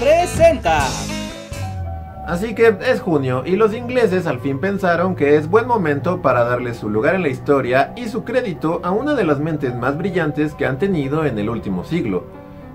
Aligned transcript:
Presenta. 0.00 0.78
Así 2.26 2.54
que 2.54 2.74
es 2.80 3.00
junio 3.02 3.42
y 3.44 3.56
los 3.56 3.74
ingleses 3.74 4.26
al 4.26 4.40
fin 4.40 4.58
pensaron 4.58 5.14
que 5.14 5.36
es 5.36 5.50
buen 5.50 5.66
momento 5.66 6.22
para 6.22 6.44
darle 6.44 6.72
su 6.72 6.88
lugar 6.88 7.16
en 7.16 7.22
la 7.22 7.28
historia 7.28 7.92
y 7.94 8.08
su 8.08 8.24
crédito 8.24 8.80
a 8.82 8.90
una 8.90 9.14
de 9.14 9.24
las 9.24 9.38
mentes 9.38 9.74
más 9.74 9.98
brillantes 9.98 10.54
que 10.54 10.64
han 10.64 10.78
tenido 10.78 11.26
en 11.26 11.38
el 11.38 11.50
último 11.50 11.84
siglo. 11.84 12.24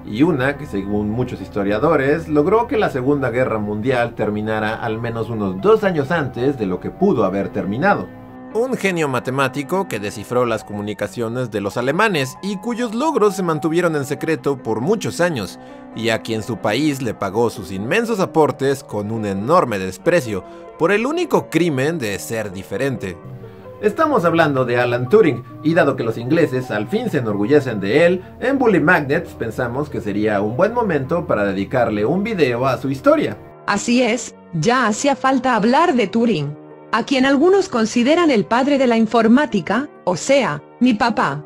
Y 0.05 0.21
una 0.21 0.57
que 0.57 0.67
según 0.67 1.09
muchos 1.09 1.41
historiadores 1.41 2.27
logró 2.27 2.67
que 2.67 2.77
la 2.77 2.91
Segunda 2.91 3.31
Guerra 3.31 3.57
Mundial 3.57 4.13
terminara 4.13 4.75
al 4.75 4.99
menos 5.01 5.31
unos 5.31 5.59
dos 5.59 5.83
años 5.83 6.11
antes 6.11 6.59
de 6.59 6.67
lo 6.67 6.79
que 6.79 6.91
pudo 6.91 7.25
haber 7.25 7.49
terminado. 7.49 8.07
Un 8.53 8.77
genio 8.77 9.09
matemático 9.09 9.89
que 9.89 9.99
descifró 9.99 10.45
las 10.45 10.63
comunicaciones 10.63 11.51
de 11.51 11.59
los 11.59 11.75
alemanes 11.75 12.37
y 12.41 12.57
cuyos 12.57 12.95
logros 12.95 13.35
se 13.35 13.43
mantuvieron 13.43 13.95
en 13.95 14.05
secreto 14.05 14.57
por 14.57 14.79
muchos 14.79 15.19
años, 15.19 15.59
y 15.95 16.09
a 16.09 16.21
quien 16.21 16.41
su 16.41 16.57
país 16.57 17.01
le 17.01 17.13
pagó 17.13 17.49
sus 17.49 17.71
inmensos 17.71 18.21
aportes 18.21 18.85
con 18.85 19.11
un 19.11 19.25
enorme 19.25 19.79
desprecio 19.79 20.45
por 20.79 20.93
el 20.93 21.05
único 21.05 21.49
crimen 21.49 21.99
de 21.99 22.17
ser 22.19 22.51
diferente. 22.53 23.17
Estamos 23.81 24.23
hablando 24.23 24.63
de 24.63 24.79
Alan 24.79 25.09
Turing, 25.09 25.43
y 25.61 25.73
dado 25.73 25.97
que 25.97 26.03
los 26.03 26.17
ingleses 26.17 26.71
al 26.71 26.87
fin 26.87 27.09
se 27.09 27.17
enorgullecen 27.17 27.81
de 27.81 28.05
él, 28.05 28.23
en 28.39 28.57
Bully 28.57 28.79
Magnets 28.79 29.33
pensamos 29.33 29.89
que 29.89 29.99
sería 29.99 30.41
un 30.41 30.55
buen 30.55 30.73
momento 30.73 31.27
para 31.27 31.43
dedicarle 31.43 32.05
un 32.05 32.23
video 32.23 32.65
a 32.65 32.77
su 32.77 32.89
historia. 32.89 33.37
Así 33.67 34.01
es, 34.01 34.35
ya 34.53 34.87
hacía 34.87 35.17
falta 35.17 35.55
hablar 35.55 35.93
de 35.95 36.07
Turing 36.07 36.66
a 36.97 37.03
quien 37.03 37.27
algunos 37.27 37.69
consideran 37.69 38.31
el 38.31 38.43
padre 38.45 38.79
de 38.79 38.87
la 38.87 38.97
informática, 38.97 39.87
o 40.03 40.15
sea, 40.15 40.63
mi 40.79 40.95
papá. 40.95 41.43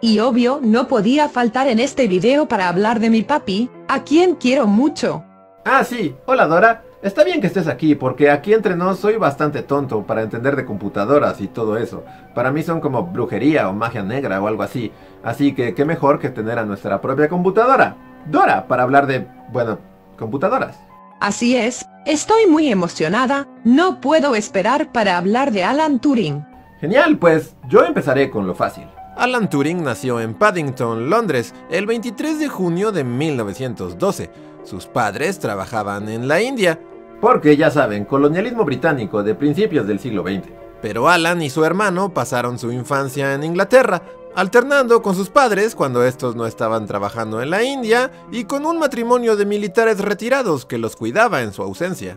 Y 0.00 0.20
obvio, 0.20 0.60
no 0.62 0.88
podía 0.88 1.28
faltar 1.28 1.68
en 1.68 1.78
este 1.78 2.08
video 2.08 2.48
para 2.48 2.70
hablar 2.70 2.98
de 2.98 3.10
mi 3.10 3.20
papi, 3.20 3.68
a 3.86 4.02
quien 4.02 4.36
quiero 4.36 4.66
mucho. 4.66 5.24
Ah, 5.66 5.84
sí, 5.84 6.16
hola 6.24 6.46
Dora. 6.46 6.84
Está 7.02 7.22
bien 7.22 7.42
que 7.42 7.48
estés 7.48 7.68
aquí, 7.68 7.96
porque 7.96 8.30
aquí 8.30 8.54
entre 8.54 8.76
nos 8.76 8.98
soy 8.98 9.18
bastante 9.18 9.62
tonto 9.62 10.04
para 10.04 10.22
entender 10.22 10.56
de 10.56 10.64
computadoras 10.64 11.38
y 11.42 11.48
todo 11.48 11.76
eso. 11.76 12.02
Para 12.34 12.50
mí 12.50 12.62
son 12.62 12.80
como 12.80 13.02
brujería 13.02 13.68
o 13.68 13.74
magia 13.74 14.02
negra 14.02 14.40
o 14.40 14.46
algo 14.46 14.62
así. 14.62 14.90
Así 15.22 15.54
que 15.54 15.74
qué 15.74 15.84
mejor 15.84 16.18
que 16.18 16.30
tener 16.30 16.58
a 16.58 16.64
nuestra 16.64 17.02
propia 17.02 17.28
computadora. 17.28 17.94
Dora, 18.24 18.66
para 18.66 18.84
hablar 18.84 19.06
de, 19.06 19.26
bueno, 19.52 19.80
computadoras. 20.16 20.87
Así 21.20 21.56
es, 21.56 21.84
estoy 22.06 22.46
muy 22.46 22.70
emocionada, 22.70 23.48
no 23.64 24.00
puedo 24.00 24.36
esperar 24.36 24.92
para 24.92 25.18
hablar 25.18 25.50
de 25.50 25.64
Alan 25.64 26.00
Turing. 26.00 26.46
Genial, 26.80 27.18
pues 27.18 27.56
yo 27.68 27.84
empezaré 27.84 28.30
con 28.30 28.46
lo 28.46 28.54
fácil. 28.54 28.86
Alan 29.16 29.50
Turing 29.50 29.82
nació 29.82 30.20
en 30.20 30.34
Paddington, 30.34 31.10
Londres, 31.10 31.54
el 31.70 31.86
23 31.86 32.38
de 32.38 32.46
junio 32.46 32.92
de 32.92 33.02
1912. 33.02 34.30
Sus 34.62 34.86
padres 34.86 35.40
trabajaban 35.40 36.08
en 36.08 36.28
la 36.28 36.40
India. 36.40 36.78
Porque 37.20 37.56
ya 37.56 37.72
saben, 37.72 38.04
colonialismo 38.04 38.64
británico 38.64 39.24
de 39.24 39.34
principios 39.34 39.88
del 39.88 39.98
siglo 39.98 40.22
XX. 40.22 40.52
Pero 40.80 41.08
Alan 41.08 41.42
y 41.42 41.50
su 41.50 41.64
hermano 41.64 42.14
pasaron 42.14 42.60
su 42.60 42.70
infancia 42.70 43.34
en 43.34 43.42
Inglaterra, 43.42 44.02
alternando 44.38 45.02
con 45.02 45.16
sus 45.16 45.30
padres 45.30 45.74
cuando 45.74 46.04
estos 46.04 46.36
no 46.36 46.46
estaban 46.46 46.86
trabajando 46.86 47.42
en 47.42 47.50
la 47.50 47.64
India 47.64 48.12
y 48.30 48.44
con 48.44 48.66
un 48.66 48.78
matrimonio 48.78 49.34
de 49.34 49.44
militares 49.44 49.98
retirados 49.98 50.64
que 50.64 50.78
los 50.78 50.94
cuidaba 50.94 51.42
en 51.42 51.52
su 51.52 51.60
ausencia. 51.60 52.16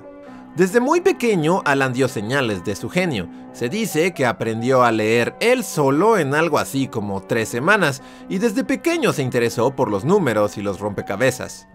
Desde 0.55 0.79
muy 0.79 1.01
pequeño, 1.01 1.63
Alan 1.65 1.93
dio 1.93 2.07
señales 2.07 2.63
de 2.63 2.75
su 2.75 2.91
genio. 2.91 3.27
Se 3.53 3.69
dice 3.69 4.13
que 4.13 4.27
aprendió 4.27 4.83
a 4.83 4.91
leer 4.91 5.35
él 5.39 5.63
solo 5.63 6.19
en 6.19 6.35
algo 6.35 6.59
así 6.59 6.87
como 6.87 7.23
tres 7.23 7.49
semanas, 7.49 8.03
y 8.29 8.37
desde 8.37 8.63
pequeño 8.63 9.13
se 9.13 9.23
interesó 9.23 9.75
por 9.75 9.89
los 9.89 10.05
números 10.05 10.59
y 10.59 10.61
los 10.61 10.79
rompecabezas. 10.79 11.70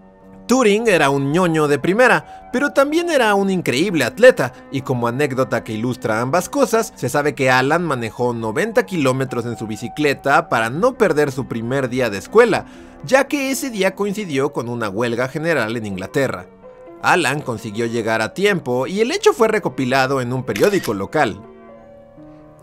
Turing 0.47 0.87
era 0.87 1.09
un 1.09 1.33
ñoño 1.33 1.67
de 1.67 1.77
primera, 1.77 2.49
pero 2.53 2.71
también 2.71 3.09
era 3.09 3.35
un 3.35 3.49
increíble 3.49 4.05
atleta, 4.05 4.53
y 4.71 4.81
como 4.81 5.09
anécdota 5.09 5.65
que 5.65 5.73
ilustra 5.73 6.21
ambas 6.21 6.47
cosas, 6.47 6.93
se 6.95 7.09
sabe 7.09 7.35
que 7.35 7.51
Alan 7.51 7.83
manejó 7.83 8.33
90 8.33 8.85
kilómetros 8.85 9.45
en 9.45 9.57
su 9.57 9.67
bicicleta 9.67 10.47
para 10.47 10.69
no 10.69 10.97
perder 10.97 11.33
su 11.33 11.47
primer 11.49 11.89
día 11.89 12.09
de 12.09 12.19
escuela, 12.19 12.65
ya 13.03 13.27
que 13.27 13.51
ese 13.51 13.69
día 13.69 13.93
coincidió 13.93 14.53
con 14.53 14.69
una 14.69 14.87
huelga 14.87 15.27
general 15.27 15.75
en 15.75 15.85
Inglaterra. 15.85 16.47
Alan 17.01 17.41
consiguió 17.41 17.85
llegar 17.85 18.21
a 18.21 18.33
tiempo 18.33 18.87
y 18.87 19.01
el 19.01 19.11
hecho 19.11 19.33
fue 19.33 19.49
recopilado 19.49 20.21
en 20.21 20.31
un 20.31 20.43
periódico 20.43 20.93
local. 20.93 21.41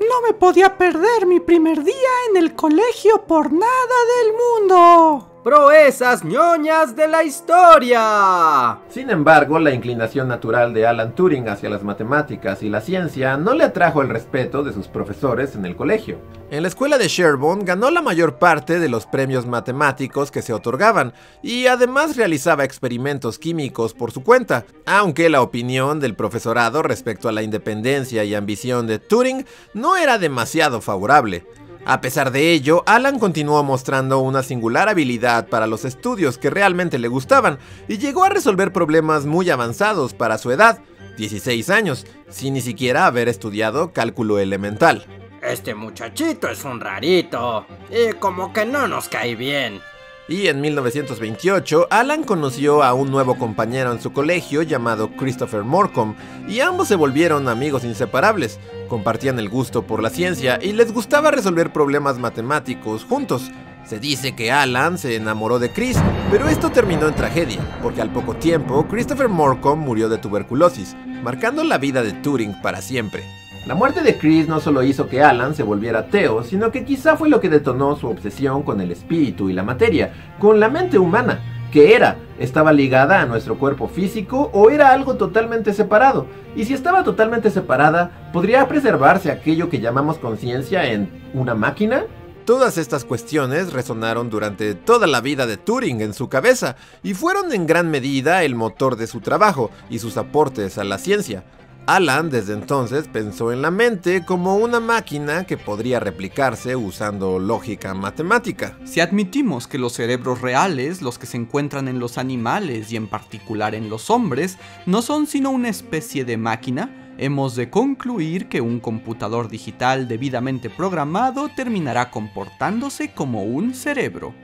No 0.00 0.22
me 0.26 0.32
podía 0.32 0.78
perder 0.78 1.26
mi 1.26 1.38
primer 1.38 1.84
día 1.84 1.94
en 2.30 2.38
el 2.38 2.54
colegio 2.54 3.26
por 3.26 3.52
nada 3.52 3.96
del 4.22 4.32
mundo 4.32 5.33
proezas 5.44 6.24
ñoñas 6.24 6.96
de 6.96 7.06
la 7.06 7.22
historia. 7.22 8.78
Sin 8.88 9.10
embargo, 9.10 9.58
la 9.58 9.74
inclinación 9.74 10.26
natural 10.26 10.72
de 10.72 10.86
Alan 10.86 11.14
Turing 11.14 11.50
hacia 11.50 11.68
las 11.68 11.84
matemáticas 11.84 12.62
y 12.62 12.70
la 12.70 12.80
ciencia 12.80 13.36
no 13.36 13.52
le 13.52 13.64
atrajo 13.64 14.00
el 14.00 14.08
respeto 14.08 14.64
de 14.64 14.72
sus 14.72 14.88
profesores 14.88 15.54
en 15.54 15.66
el 15.66 15.76
colegio. 15.76 16.16
En 16.50 16.62
la 16.62 16.68
escuela 16.68 16.96
de 16.96 17.08
Sherborne 17.08 17.64
ganó 17.64 17.90
la 17.90 18.00
mayor 18.00 18.38
parte 18.38 18.78
de 18.78 18.88
los 18.88 19.04
premios 19.04 19.44
matemáticos 19.44 20.30
que 20.30 20.40
se 20.40 20.54
otorgaban 20.54 21.12
y 21.42 21.66
además 21.66 22.16
realizaba 22.16 22.64
experimentos 22.64 23.38
químicos 23.38 23.92
por 23.92 24.12
su 24.12 24.22
cuenta, 24.22 24.64
aunque 24.86 25.28
la 25.28 25.42
opinión 25.42 26.00
del 26.00 26.14
profesorado 26.14 26.82
respecto 26.82 27.28
a 27.28 27.32
la 27.32 27.42
independencia 27.42 28.24
y 28.24 28.34
ambición 28.34 28.86
de 28.86 28.98
Turing 28.98 29.44
no 29.74 29.96
era 29.96 30.16
demasiado 30.16 30.80
favorable. 30.80 31.44
A 31.86 32.00
pesar 32.00 32.30
de 32.30 32.52
ello, 32.52 32.82
Alan 32.86 33.18
continuó 33.18 33.62
mostrando 33.62 34.20
una 34.20 34.42
singular 34.42 34.88
habilidad 34.88 35.48
para 35.48 35.66
los 35.66 35.84
estudios 35.84 36.38
que 36.38 36.48
realmente 36.48 36.98
le 36.98 37.08
gustaban 37.08 37.58
y 37.88 37.98
llegó 37.98 38.24
a 38.24 38.30
resolver 38.30 38.72
problemas 38.72 39.26
muy 39.26 39.50
avanzados 39.50 40.14
para 40.14 40.38
su 40.38 40.50
edad, 40.50 40.80
16 41.18 41.68
años, 41.68 42.06
sin 42.30 42.54
ni 42.54 42.62
siquiera 42.62 43.04
haber 43.04 43.28
estudiado 43.28 43.92
cálculo 43.92 44.38
elemental. 44.38 45.04
Este 45.42 45.74
muchachito 45.74 46.48
es 46.48 46.64
un 46.64 46.80
rarito 46.80 47.66
y 47.90 48.14
como 48.14 48.54
que 48.54 48.64
no 48.64 48.88
nos 48.88 49.10
cae 49.10 49.36
bien. 49.36 49.82
Y 50.26 50.46
en 50.46 50.62
1928, 50.62 51.88
Alan 51.90 52.24
conoció 52.24 52.82
a 52.82 52.94
un 52.94 53.10
nuevo 53.10 53.36
compañero 53.36 53.92
en 53.92 54.00
su 54.00 54.12
colegio 54.12 54.62
llamado 54.62 55.10
Christopher 55.16 55.64
Morcom, 55.64 56.14
y 56.48 56.60
ambos 56.60 56.88
se 56.88 56.94
volvieron 56.94 57.46
amigos 57.46 57.84
inseparables. 57.84 58.58
Compartían 58.88 59.38
el 59.38 59.50
gusto 59.50 59.82
por 59.82 60.02
la 60.02 60.08
ciencia 60.08 60.58
y 60.62 60.72
les 60.72 60.92
gustaba 60.92 61.30
resolver 61.30 61.74
problemas 61.74 62.18
matemáticos 62.18 63.04
juntos. 63.04 63.50
Se 63.84 64.00
dice 64.00 64.34
que 64.34 64.50
Alan 64.50 64.96
se 64.96 65.14
enamoró 65.16 65.58
de 65.58 65.70
Chris, 65.70 65.98
pero 66.30 66.48
esto 66.48 66.70
terminó 66.70 67.06
en 67.06 67.14
tragedia, 67.14 67.60
porque 67.82 68.00
al 68.00 68.10
poco 68.10 68.34
tiempo 68.34 68.86
Christopher 68.88 69.28
Morcom 69.28 69.78
murió 69.78 70.08
de 70.08 70.16
tuberculosis, 70.16 70.96
marcando 71.22 71.62
la 71.64 71.76
vida 71.76 72.02
de 72.02 72.14
Turing 72.14 72.62
para 72.62 72.80
siempre. 72.80 73.43
La 73.66 73.74
muerte 73.74 74.02
de 74.02 74.18
Chris 74.18 74.46
no 74.46 74.60
solo 74.60 74.82
hizo 74.82 75.08
que 75.08 75.22
Alan 75.22 75.54
se 75.54 75.62
volviera 75.62 76.00
ateo, 76.00 76.42
sino 76.44 76.70
que 76.70 76.84
quizá 76.84 77.16
fue 77.16 77.30
lo 77.30 77.40
que 77.40 77.48
detonó 77.48 77.96
su 77.96 78.08
obsesión 78.08 78.62
con 78.62 78.82
el 78.82 78.90
espíritu 78.90 79.48
y 79.48 79.54
la 79.54 79.62
materia, 79.62 80.12
con 80.38 80.60
la 80.60 80.68
mente 80.68 80.98
humana. 80.98 81.40
¿Qué 81.72 81.94
era? 81.94 82.18
¿Estaba 82.38 82.74
ligada 82.74 83.22
a 83.22 83.26
nuestro 83.26 83.58
cuerpo 83.58 83.88
físico 83.88 84.50
o 84.52 84.68
era 84.68 84.92
algo 84.92 85.16
totalmente 85.16 85.72
separado? 85.72 86.26
Y 86.54 86.66
si 86.66 86.74
estaba 86.74 87.04
totalmente 87.04 87.50
separada, 87.50 88.30
¿podría 88.34 88.68
preservarse 88.68 89.30
aquello 89.30 89.70
que 89.70 89.80
llamamos 89.80 90.18
conciencia 90.18 90.92
en 90.92 91.08
una 91.32 91.54
máquina? 91.54 92.04
Todas 92.44 92.76
estas 92.76 93.06
cuestiones 93.06 93.72
resonaron 93.72 94.28
durante 94.28 94.74
toda 94.74 95.06
la 95.06 95.22
vida 95.22 95.46
de 95.46 95.56
Turing 95.56 96.02
en 96.02 96.12
su 96.12 96.28
cabeza 96.28 96.76
y 97.02 97.14
fueron 97.14 97.50
en 97.54 97.66
gran 97.66 97.90
medida 97.90 98.44
el 98.44 98.54
motor 98.54 98.96
de 98.96 99.06
su 99.06 99.20
trabajo 99.20 99.70
y 99.88 100.00
sus 100.00 100.18
aportes 100.18 100.76
a 100.76 100.84
la 100.84 100.98
ciencia. 100.98 101.44
Alan 101.86 102.30
desde 102.30 102.54
entonces 102.54 103.08
pensó 103.12 103.52
en 103.52 103.60
la 103.60 103.70
mente 103.70 104.24
como 104.24 104.56
una 104.56 104.80
máquina 104.80 105.44
que 105.44 105.58
podría 105.58 106.00
replicarse 106.00 106.76
usando 106.76 107.38
lógica 107.38 107.92
matemática. 107.92 108.78
Si 108.84 109.00
admitimos 109.00 109.68
que 109.68 109.76
los 109.76 109.92
cerebros 109.92 110.40
reales, 110.40 111.02
los 111.02 111.18
que 111.18 111.26
se 111.26 111.36
encuentran 111.36 111.86
en 111.88 111.98
los 111.98 112.16
animales 112.16 112.90
y 112.90 112.96
en 112.96 113.06
particular 113.06 113.74
en 113.74 113.90
los 113.90 114.08
hombres, 114.08 114.56
no 114.86 115.02
son 115.02 115.26
sino 115.26 115.50
una 115.50 115.68
especie 115.68 116.24
de 116.24 116.38
máquina, 116.38 117.14
hemos 117.18 117.54
de 117.54 117.68
concluir 117.68 118.48
que 118.48 118.62
un 118.62 118.80
computador 118.80 119.50
digital 119.50 120.08
debidamente 120.08 120.70
programado 120.70 121.50
terminará 121.54 122.10
comportándose 122.10 123.10
como 123.10 123.44
un 123.44 123.74
cerebro. 123.74 124.34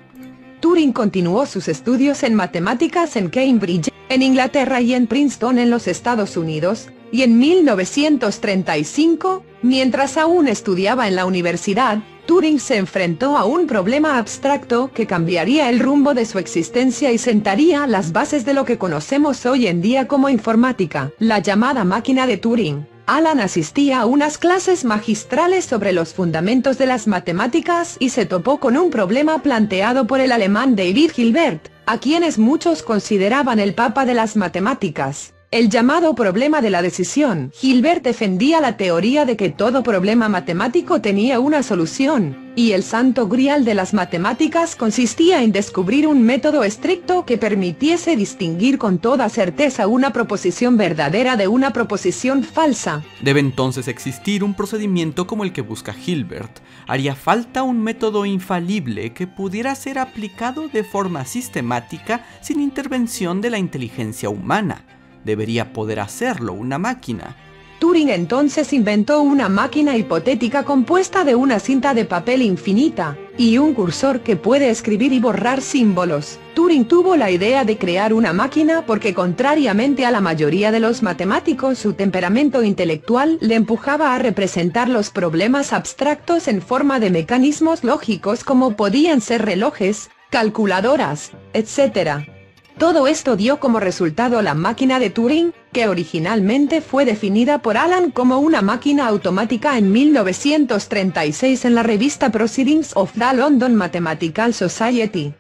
Turing 0.61 0.93
continuó 0.93 1.47
sus 1.47 1.69
estudios 1.69 2.23
en 2.23 2.35
matemáticas 2.35 3.17
en 3.17 3.31
Cambridge, 3.31 3.91
en 4.11 4.21
Inglaterra 4.21 4.83
y 4.83 4.93
en 4.93 5.07
Princeton 5.07 5.59
en 5.59 5.71
los 5.71 5.89
Estados 5.89 6.37
Unidos, 6.37 6.89
y 7.13 7.23
en 7.23 7.39
1935, 7.39 9.45
mientras 9.63 10.17
aún 10.17 10.49
estudiaba 10.49 11.09
en 11.09 11.17
la 11.17 11.27
universidad, 11.27 11.99
Turing 12.27 12.61
se 12.61 12.77
enfrentó 12.77 13.37
a 13.37 13.45
un 13.45 13.67
problema 13.67 14.19
abstracto 14.19 14.93
que 14.95 15.07
cambiaría 15.07 15.69
el 15.69 15.81
rumbo 15.81 16.15
de 16.15 16.25
su 16.25 16.39
existencia 16.39 17.11
y 17.11 17.19
sentaría 17.19 17.89
las 17.89 18.13
bases 18.13 18.45
de 18.45 18.55
lo 18.55 18.65
que 18.65 18.79
conocemos 18.79 19.45
hoy 19.47 19.67
en 19.67 19.83
día 19.83 20.07
como 20.07 20.29
informática, 20.29 21.11
la 21.19 21.41
llamada 21.41 21.83
máquina 21.83 22.29
de 22.29 22.37
Turing. 22.37 22.87
Alan 23.07 23.41
asistía 23.41 24.03
a 24.03 24.07
unas 24.07 24.39
clases 24.39 24.85
magistrales 24.85 25.65
sobre 25.65 25.93
los 25.93 26.15
fundamentos 26.15 26.79
de 26.79 26.87
las 26.87 27.09
matemáticas 27.09 27.97
y 27.99 28.11
se 28.11 28.25
topó 28.25 28.61
con 28.61 28.77
un 28.77 28.91
problema 28.91 29.43
planteado 29.43 30.07
por 30.07 30.21
el 30.21 30.31
alemán 30.31 30.77
David 30.77 31.11
Hilbert, 31.17 31.71
a 31.87 31.99
quienes 31.99 32.39
muchos 32.39 32.85
consideraban 32.85 33.59
el 33.59 33.75
papa 33.75 34.05
de 34.05 34.15
las 34.15 34.37
matemáticas. 34.37 35.35
El 35.53 35.69
llamado 35.69 36.15
problema 36.15 36.61
de 36.61 36.71
la 36.71 36.81
decisión. 36.81 37.53
Hilbert 37.61 38.05
defendía 38.05 38.61
la 38.61 38.77
teoría 38.77 39.25
de 39.25 39.37
que 39.37 39.49
todo 39.49 39.83
problema 39.83 40.29
matemático 40.29 41.01
tenía 41.01 41.41
una 41.41 41.65
solución, 41.65 42.53
y 42.55 42.71
el 42.71 42.85
santo 42.85 43.27
grial 43.27 43.65
de 43.65 43.75
las 43.75 43.93
matemáticas 43.93 44.77
consistía 44.77 45.43
en 45.43 45.51
descubrir 45.51 46.07
un 46.07 46.23
método 46.23 46.63
estricto 46.63 47.27
que 47.27 47.37
permitiese 47.37 48.15
distinguir 48.15 48.79
con 48.79 49.01
toda 49.01 49.29
certeza 49.29 49.89
una 49.89 50.13
proposición 50.13 50.77
verdadera 50.77 51.35
de 51.35 51.49
una 51.49 51.73
proposición 51.73 52.45
falsa. 52.45 53.03
Debe 53.21 53.41
entonces 53.41 53.89
existir 53.89 54.45
un 54.45 54.55
procedimiento 54.55 55.27
como 55.27 55.43
el 55.43 55.53
que 55.53 55.63
busca 55.63 55.93
Hilbert. 56.07 56.61
Haría 56.87 57.17
falta 57.17 57.65
un 57.65 57.83
método 57.83 58.25
infalible 58.25 59.13
que 59.15 59.27
pudiera 59.27 59.75
ser 59.75 59.99
aplicado 59.99 60.69
de 60.69 60.85
forma 60.85 61.25
sistemática 61.25 62.25
sin 62.41 62.61
intervención 62.61 63.41
de 63.41 63.51
la 63.51 63.59
inteligencia 63.59 64.31
humana 64.31 64.85
debería 65.25 65.73
poder 65.73 66.01
hacerlo 66.01 66.53
una 66.53 66.79
máquina. 66.79 67.37
Turing 67.81 68.11
entonces 68.11 68.75
inventó 68.75 69.23
una 69.23 69.49
máquina 69.49 69.97
hipotética 69.97 70.65
compuesta 70.65 71.25
de 71.25 71.35
una 71.35 71.59
cinta 71.59 71.95
de 71.95 72.05
papel 72.05 72.43
infinita, 72.43 73.17
y 73.39 73.57
un 73.57 73.73
cursor 73.73 74.21
que 74.21 74.37
puede 74.37 74.69
escribir 74.69 75.15
y 75.15 75.19
borrar 75.19 75.63
símbolos. 75.63 76.39
Turing 76.53 76.85
tuvo 76.85 77.17
la 77.17 77.31
idea 77.31 77.65
de 77.65 77.79
crear 77.79 78.13
una 78.13 78.35
máquina 78.35 78.85
porque 78.85 79.15
contrariamente 79.15 80.05
a 80.05 80.11
la 80.11 80.21
mayoría 80.21 80.71
de 80.73 80.81
los 80.81 81.03
matemáticos 81.03 81.79
su 81.79 81.95
temperamento 81.95 82.63
intelectual 82.63 83.39
le 83.41 83.55
empujaba 83.55 84.15
a 84.15 84.19
representar 84.19 84.91
los 84.91 85.09
problemas 85.09 85.73
abstractos 85.73 86.49
en 86.49 86.61
forma 86.61 87.01
de 87.01 87.09
mecanismos 87.09 87.83
lógicos 87.83 88.45
como 88.45 88.77
podían 88.77 89.23
ser 89.23 89.43
relojes, 89.47 90.11
calculadoras, 90.29 91.33
etc. 91.55 92.40
Todo 92.81 93.07
esto 93.09 93.37
dio 93.37 93.61
como 93.61 93.79
resultado 93.79 94.41
la 94.41 94.55
máquina 94.55 94.99
de 94.99 95.11
Turing, 95.11 95.53
que 95.71 95.87
originalmente 95.87 96.81
fue 96.81 97.05
definida 97.05 97.61
por 97.61 97.77
Alan 97.77 98.11
como 98.11 98.39
una 98.39 98.63
máquina 98.63 99.07
automática 99.07 99.77
en 99.77 99.93
1936 99.93 101.67
en 101.67 101.75
la 101.75 101.83
revista 101.83 102.31
Proceedings 102.33 102.93
of 102.97 103.13
the 103.13 103.37
London 103.37 103.75
Mathematical 103.75 104.55
Society. 104.55 105.35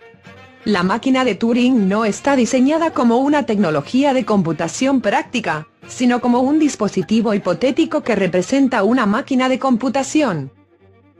La 0.67 0.83
máquina 0.83 1.25
de 1.25 1.35
Turing 1.35 1.89
no 1.89 2.05
está 2.05 2.37
diseñada 2.37 2.91
como 2.91 3.17
una 3.17 3.47
tecnología 3.47 4.13
de 4.13 4.27
computación 4.27 5.01
práctica, 5.01 5.67
sino 5.89 6.21
como 6.21 6.41
un 6.41 6.59
dispositivo 6.59 7.33
hipotético 7.33 8.03
que 8.03 8.17
representa 8.17 8.83
una 8.83 9.07
máquina 9.07 9.49
de 9.49 9.59
computación 9.59 10.53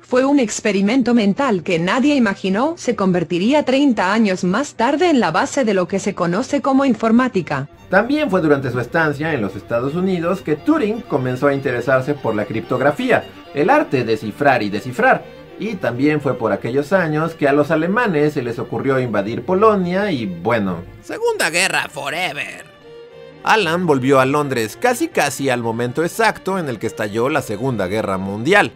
fue 0.01 0.25
un 0.25 0.41
experimento 0.41 1.15
mental 1.15 1.63
que 1.63 1.79
nadie 1.79 2.15
imaginó 2.15 2.75
se 2.77 2.97
convertiría 2.97 3.65
30 3.65 4.13
años 4.13 4.45
más 4.45 4.75
tarde 4.75 5.11
en 5.11 5.21
la 5.21 5.31
base 5.31 5.65
de 5.65 5.75
lo 5.75 5.87
que 5.87 5.99
se 5.99 6.15
conoce 6.15 6.61
como 6.61 6.85
informática. 6.85 7.69
También 7.91 8.31
fue 8.31 8.41
durante 8.41 8.71
su 8.71 8.79
estancia 8.81 9.33
en 9.35 9.41
los 9.41 9.57
Estados 9.57 9.95
Unidos 9.95 10.43
que 10.43 10.57
Turing 10.57 11.03
comenzó 11.03 11.49
a 11.49 11.55
interesarse 11.55 12.15
por 12.15 12.35
la 12.35 12.45
criptografía, 12.45 13.25
el 13.55 13.69
arte 13.69 14.05
de 14.05 14.17
cifrar 14.17 14.63
y 14.63 14.71
descifrar. 14.71 15.25
Y 15.59 15.75
también 15.75 16.21
fue 16.21 16.39
por 16.39 16.53
aquellos 16.53 16.93
años 16.93 17.35
que 17.35 17.49
a 17.49 17.53
los 17.53 17.71
alemanes 17.71 18.35
se 18.35 18.43
les 18.43 18.59
ocurrió 18.59 18.99
invadir 18.99 19.45
Polonia 19.45 20.11
y 20.11 20.27
bueno... 20.27 20.83
Segunda 21.03 21.51
Guerra 21.51 21.89
Forever. 21.91 22.65
Alan 23.43 23.87
volvió 23.87 24.21
a 24.21 24.27
Londres 24.27 24.79
casi 24.81 25.09
casi 25.09 25.51
al 25.51 25.63
momento 25.63 26.05
exacto 26.05 26.59
en 26.59 26.69
el 26.69 26.79
que 26.79 26.87
estalló 26.87 27.29
la 27.29 27.43
Segunda 27.43 27.87
Guerra 27.87 28.19
Mundial 28.19 28.73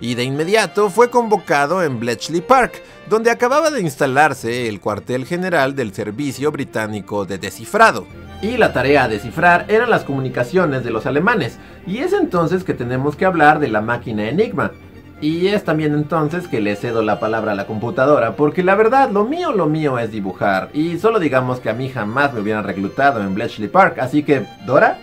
y 0.00 0.14
de 0.14 0.24
inmediato 0.24 0.90
fue 0.90 1.10
convocado 1.10 1.82
en 1.82 2.00
Bletchley 2.00 2.40
Park, 2.40 2.82
donde 3.08 3.30
acababa 3.30 3.70
de 3.70 3.80
instalarse 3.80 4.68
el 4.68 4.80
cuartel 4.80 5.26
general 5.26 5.74
del 5.74 5.94
Servicio 5.94 6.50
Británico 6.50 7.24
de 7.24 7.38
Descifrado. 7.38 8.06
Y 8.42 8.56
la 8.56 8.72
tarea 8.72 9.04
a 9.04 9.08
descifrar 9.08 9.66
eran 9.68 9.90
las 9.90 10.04
comunicaciones 10.04 10.84
de 10.84 10.90
los 10.90 11.06
alemanes, 11.06 11.58
y 11.86 11.98
es 11.98 12.12
entonces 12.12 12.64
que 12.64 12.74
tenemos 12.74 13.16
que 13.16 13.24
hablar 13.24 13.58
de 13.58 13.68
la 13.68 13.80
máquina 13.80 14.28
Enigma. 14.28 14.72
Y 15.20 15.46
es 15.46 15.64
también 15.64 15.94
entonces 15.94 16.48
que 16.48 16.60
le 16.60 16.76
cedo 16.76 17.00
la 17.00 17.20
palabra 17.20 17.52
a 17.52 17.54
la 17.54 17.66
computadora, 17.66 18.36
porque 18.36 18.62
la 18.62 18.74
verdad 18.74 19.10
lo 19.10 19.24
mío 19.24 19.52
lo 19.52 19.66
mío 19.66 19.98
es 19.98 20.10
dibujar, 20.10 20.70
y 20.74 20.98
solo 20.98 21.18
digamos 21.18 21.60
que 21.60 21.70
a 21.70 21.74
mí 21.74 21.88
jamás 21.88 22.34
me 22.34 22.40
hubieran 22.40 22.64
reclutado 22.64 23.22
en 23.22 23.34
Bletchley 23.34 23.68
Park, 23.68 23.98
así 24.00 24.22
que, 24.22 24.46
¿Dora? 24.66 24.98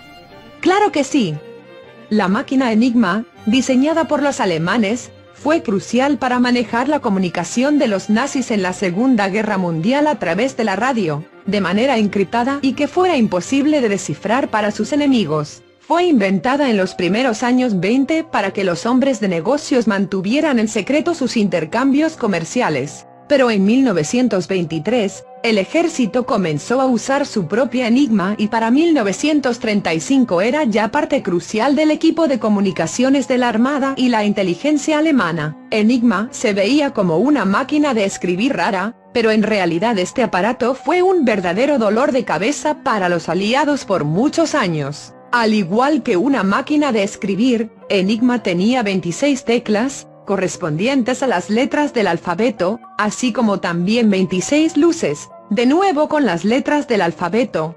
Claro 0.60 0.92
que 0.92 1.04
sí. 1.04 1.36
La 2.12 2.28
máquina 2.28 2.74
Enigma, 2.74 3.24
diseñada 3.46 4.04
por 4.10 4.22
los 4.22 4.42
alemanes, 4.42 5.12
fue 5.34 5.64
crucial 5.64 6.18
para 6.18 6.42
manejar 6.42 6.90
la 6.90 7.00
comunicación 7.00 7.80
de 7.80 7.88
los 7.88 8.10
nazis 8.10 8.52
en 8.52 8.62
la 8.62 8.74
Segunda 8.74 9.30
Guerra 9.30 9.58
Mundial 9.58 10.08
a 10.08 10.20
través 10.20 10.58
de 10.58 10.66
la 10.66 10.76
radio, 10.76 11.24
de 11.46 11.62
manera 11.62 11.98
encriptada 11.98 12.60
y 12.62 12.74
que 12.74 12.90
fuera 12.90 13.16
imposible 13.16 13.80
de 13.80 13.88
descifrar 13.88 14.50
para 14.50 14.72
sus 14.72 14.92
enemigos. 14.92 15.64
Fue 15.80 16.04
inventada 16.04 16.70
en 16.70 16.76
los 16.76 16.96
primeros 16.96 17.44
años 17.44 17.80
20 17.80 18.26
para 18.26 18.52
que 18.52 18.66
los 18.66 18.86
hombres 18.86 19.22
de 19.22 19.30
negocios 19.30 19.88
mantuvieran 19.88 20.60
en 20.60 20.68
secreto 20.68 21.14
sus 21.14 21.38
intercambios 21.38 22.18
comerciales 22.18 23.06
pero 23.32 23.50
en 23.50 23.64
1923, 23.64 25.24
el 25.44 25.58
ejército 25.58 26.26
comenzó 26.26 26.82
a 26.82 26.86
usar 26.86 27.26
su 27.26 27.48
propia 27.48 27.88
Enigma 27.88 28.36
y 28.38 28.50
para 28.50 28.72
1935 28.72 30.42
era 30.42 30.66
ya 30.66 30.92
parte 30.92 31.24
crucial 31.24 31.78
del 31.78 31.92
equipo 31.92 32.28
de 32.28 32.40
comunicaciones 32.40 33.30
de 33.30 33.38
la 33.38 33.48
Armada 33.48 33.94
y 33.96 34.10
la 34.10 34.26
inteligencia 34.26 34.98
alemana. 34.98 35.56
Enigma 35.72 36.28
se 36.32 36.52
veía 36.52 36.92
como 36.92 37.20
una 37.20 37.46
máquina 37.46 37.94
de 37.94 38.04
escribir 38.04 38.58
rara, 38.58 38.98
pero 39.14 39.32
en 39.32 39.44
realidad 39.44 39.98
este 39.98 40.24
aparato 40.24 40.76
fue 40.76 41.02
un 41.02 41.24
verdadero 41.24 41.78
dolor 41.78 42.12
de 42.12 42.26
cabeza 42.26 42.84
para 42.84 43.08
los 43.08 43.30
aliados 43.30 43.86
por 43.86 44.04
muchos 44.04 44.56
años. 44.56 45.14
Al 45.32 45.54
igual 45.54 46.04
que 46.04 46.18
una 46.18 46.44
máquina 46.44 46.92
de 46.92 47.04
escribir, 47.04 47.72
Enigma 47.88 48.44
tenía 48.44 48.84
26 48.84 49.46
teclas, 49.46 50.10
correspondientes 50.32 51.24
a 51.24 51.28
las 51.28 51.50
letras 51.50 51.94
del 51.94 52.08
alfabeto, 52.08 52.80
así 52.98 53.34
como 53.34 53.60
también 53.60 54.10
26 54.10 54.78
luces, 54.78 55.30
de 55.50 55.66
nuevo 55.66 56.08
con 56.08 56.26
las 56.26 56.46
letras 56.46 56.88
del 56.88 57.02
alfabeto. 57.02 57.76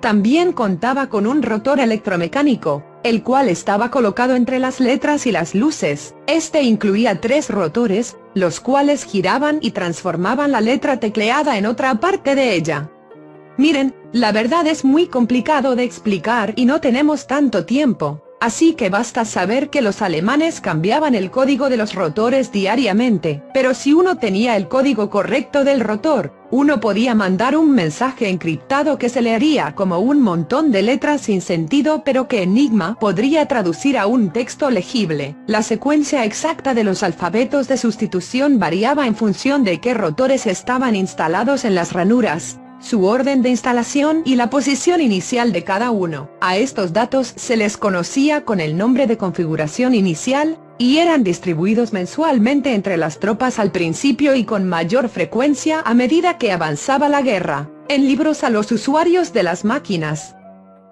También 0.00 0.52
contaba 0.52 1.08
con 1.08 1.26
un 1.26 1.42
rotor 1.42 1.80
electromecánico, 1.80 2.84
el 3.04 3.22
cual 3.22 3.48
estaba 3.48 3.90
colocado 3.90 4.36
entre 4.36 4.58
las 4.58 4.80
letras 4.80 5.26
y 5.26 5.32
las 5.32 5.54
luces. 5.54 6.14
Este 6.26 6.60
incluía 6.60 7.22
tres 7.22 7.48
rotores, 7.48 8.18
los 8.34 8.60
cuales 8.60 9.04
giraban 9.04 9.58
y 9.62 9.70
transformaban 9.70 10.52
la 10.52 10.60
letra 10.60 11.00
tecleada 11.00 11.56
en 11.56 11.64
otra 11.64 11.98
parte 12.00 12.34
de 12.34 12.54
ella. 12.54 12.90
Miren, 13.56 13.94
la 14.12 14.30
verdad 14.32 14.66
es 14.66 14.84
muy 14.84 15.06
complicado 15.06 15.74
de 15.74 15.84
explicar 15.84 16.52
y 16.54 16.66
no 16.66 16.82
tenemos 16.82 17.26
tanto 17.26 17.64
tiempo. 17.64 18.27
Así 18.40 18.74
que 18.74 18.88
basta 18.88 19.24
saber 19.24 19.68
que 19.68 19.82
los 19.82 20.00
alemanes 20.00 20.60
cambiaban 20.60 21.16
el 21.16 21.30
código 21.32 21.68
de 21.68 21.76
los 21.76 21.94
rotores 21.94 22.52
diariamente, 22.52 23.42
pero 23.52 23.74
si 23.74 23.92
uno 23.92 24.18
tenía 24.18 24.56
el 24.56 24.68
código 24.68 25.10
correcto 25.10 25.64
del 25.64 25.80
rotor, 25.80 26.32
uno 26.50 26.78
podía 26.78 27.14
mandar 27.14 27.56
un 27.56 27.72
mensaje 27.72 28.28
encriptado 28.28 28.96
que 28.96 29.08
se 29.08 29.22
leería 29.22 29.74
como 29.74 29.98
un 29.98 30.22
montón 30.22 30.70
de 30.70 30.82
letras 30.82 31.22
sin 31.22 31.40
sentido 31.40 32.04
pero 32.04 32.28
que 32.28 32.42
Enigma 32.42 32.96
podría 32.98 33.46
traducir 33.46 33.98
a 33.98 34.06
un 34.06 34.30
texto 34.30 34.70
legible. 34.70 35.36
La 35.46 35.62
secuencia 35.62 36.24
exacta 36.24 36.74
de 36.74 36.84
los 36.84 37.02
alfabetos 37.02 37.66
de 37.66 37.76
sustitución 37.76 38.60
variaba 38.60 39.06
en 39.08 39.16
función 39.16 39.64
de 39.64 39.80
qué 39.80 39.94
rotores 39.94 40.46
estaban 40.46 40.94
instalados 40.94 41.64
en 41.64 41.74
las 41.74 41.92
ranuras, 41.92 42.60
su 42.80 43.04
orden 43.04 43.42
de 43.42 43.50
instalación 43.50 44.22
y 44.24 44.36
la 44.36 44.50
posición 44.50 45.00
inicial 45.00 45.52
de 45.52 45.64
cada 45.64 45.90
uno. 45.90 46.30
A 46.40 46.56
estos 46.56 46.92
datos 46.92 47.32
se 47.36 47.56
les 47.56 47.76
conocía 47.76 48.44
con 48.44 48.60
el 48.60 48.76
nombre 48.76 49.06
de 49.06 49.16
configuración 49.16 49.94
inicial, 49.94 50.58
y 50.78 50.98
eran 50.98 51.24
distribuidos 51.24 51.92
mensualmente 51.92 52.72
entre 52.74 52.96
las 52.96 53.18
tropas 53.18 53.58
al 53.58 53.72
principio 53.72 54.36
y 54.36 54.44
con 54.44 54.68
mayor 54.68 55.08
frecuencia 55.08 55.80
a 55.84 55.92
medida 55.92 56.38
que 56.38 56.52
avanzaba 56.52 57.08
la 57.08 57.20
guerra, 57.20 57.68
en 57.88 58.06
libros 58.06 58.44
a 58.44 58.50
los 58.50 58.70
usuarios 58.70 59.32
de 59.32 59.42
las 59.42 59.64
máquinas. 59.64 60.37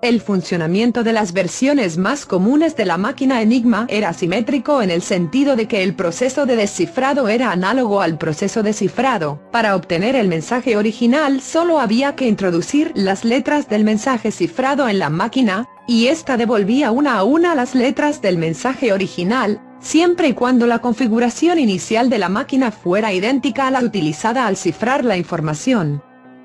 El 0.02 0.20
funcionamiento 0.20 1.04
de 1.04 1.14
las 1.14 1.32
versiones 1.32 1.96
más 1.96 2.26
comunes 2.26 2.76
de 2.76 2.84
la 2.84 2.98
máquina 2.98 3.40
Enigma 3.40 3.86
era 3.88 4.12
simétrico 4.12 4.82
en 4.82 4.90
el 4.90 5.00
sentido 5.00 5.56
de 5.56 5.68
que 5.68 5.82
el 5.82 5.94
proceso 5.94 6.44
de 6.44 6.54
descifrado 6.54 7.28
era 7.28 7.50
análogo 7.50 8.02
al 8.02 8.18
proceso 8.18 8.62
de 8.62 8.74
cifrado. 8.74 9.40
Para 9.50 9.74
obtener 9.74 10.14
el 10.14 10.28
mensaje 10.28 10.76
original 10.76 11.40
solo 11.40 11.80
había 11.80 12.14
que 12.14 12.28
introducir 12.28 12.92
las 12.94 13.24
letras 13.24 13.70
del 13.70 13.84
mensaje 13.84 14.32
cifrado 14.32 14.86
en 14.86 14.98
la 14.98 15.08
máquina, 15.08 15.66
y 15.88 16.08
ésta 16.08 16.36
devolvía 16.36 16.90
una 16.90 17.14
a 17.14 17.24
una 17.24 17.54
las 17.54 17.74
letras 17.74 18.20
del 18.20 18.36
mensaje 18.36 18.92
original, 18.92 19.62
siempre 19.80 20.28
y 20.28 20.32
cuando 20.34 20.66
la 20.66 20.80
configuración 20.80 21.58
inicial 21.58 22.10
de 22.10 22.18
la 22.18 22.28
máquina 22.28 22.70
fuera 22.70 23.14
idéntica 23.14 23.68
a 23.68 23.70
la 23.70 23.80
utilizada 23.80 24.46
al 24.46 24.58
cifrar 24.58 25.06
la 25.06 25.16
información. 25.16 26.02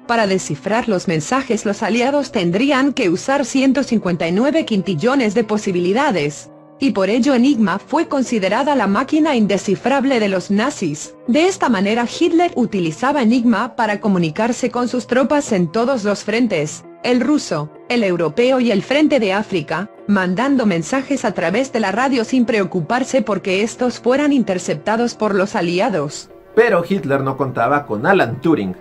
Para 0.08 0.28
descifrar 0.28 0.90
los 0.90 1.08
mensajes 1.08 1.66
los 1.66 1.84
aliados 1.84 2.32
tendrían 2.32 2.94
que 2.94 3.10
usar 3.10 3.46
159 3.46 4.66
quintillones 4.66 5.34
de 5.34 5.44
posibilidades. 5.44 6.50
y 6.84 6.92
por 6.92 7.12
ello 7.12 7.36
Enigma 7.36 7.78
fue 7.78 8.08
considerada 8.08 8.76
la 8.76 8.88
máquina 8.88 9.36
indescifrable 9.36 10.20
de 10.20 10.30
los 10.30 10.50
nazis. 10.50 11.14
De 11.28 11.46
esta 11.46 11.70
manera 11.70 12.08
Hitler 12.08 12.52
utilizaba 12.56 13.22
Enigma 13.22 13.76
para 13.76 14.00
comunicarse 14.02 14.72
con 14.72 14.88
sus 14.88 15.06
tropas 15.06 15.52
en 15.52 15.72
todos 15.72 16.04
los 16.04 16.24
frentes, 16.24 16.84
el 17.04 17.22
ruso, 17.22 17.70
el 17.88 18.04
europeo 18.04 18.60
y 18.60 18.72
el 18.72 18.82
frente 18.82 19.20
de 19.20 19.32
África, 19.32 19.92
mandando 20.08 20.66
mensajes 20.66 21.24
a 21.24 21.34
través 21.34 21.72
de 21.72 21.82
la 21.82 21.92
radio 21.92 22.26
sin 22.26 22.46
preocuparse 22.46 23.22
porque 23.22 23.62
estos 23.62 24.00
fueran 24.00 24.34
interceptados 24.34 25.14
por 25.14 25.36
los 25.36 25.56
aliados. 25.56 26.32
Pero 26.56 26.84
Hitler 26.88 27.22
no 27.22 27.38
contaba 27.38 27.86
con 27.86 28.08
Alan 28.08 28.42
Turing, 28.42 28.76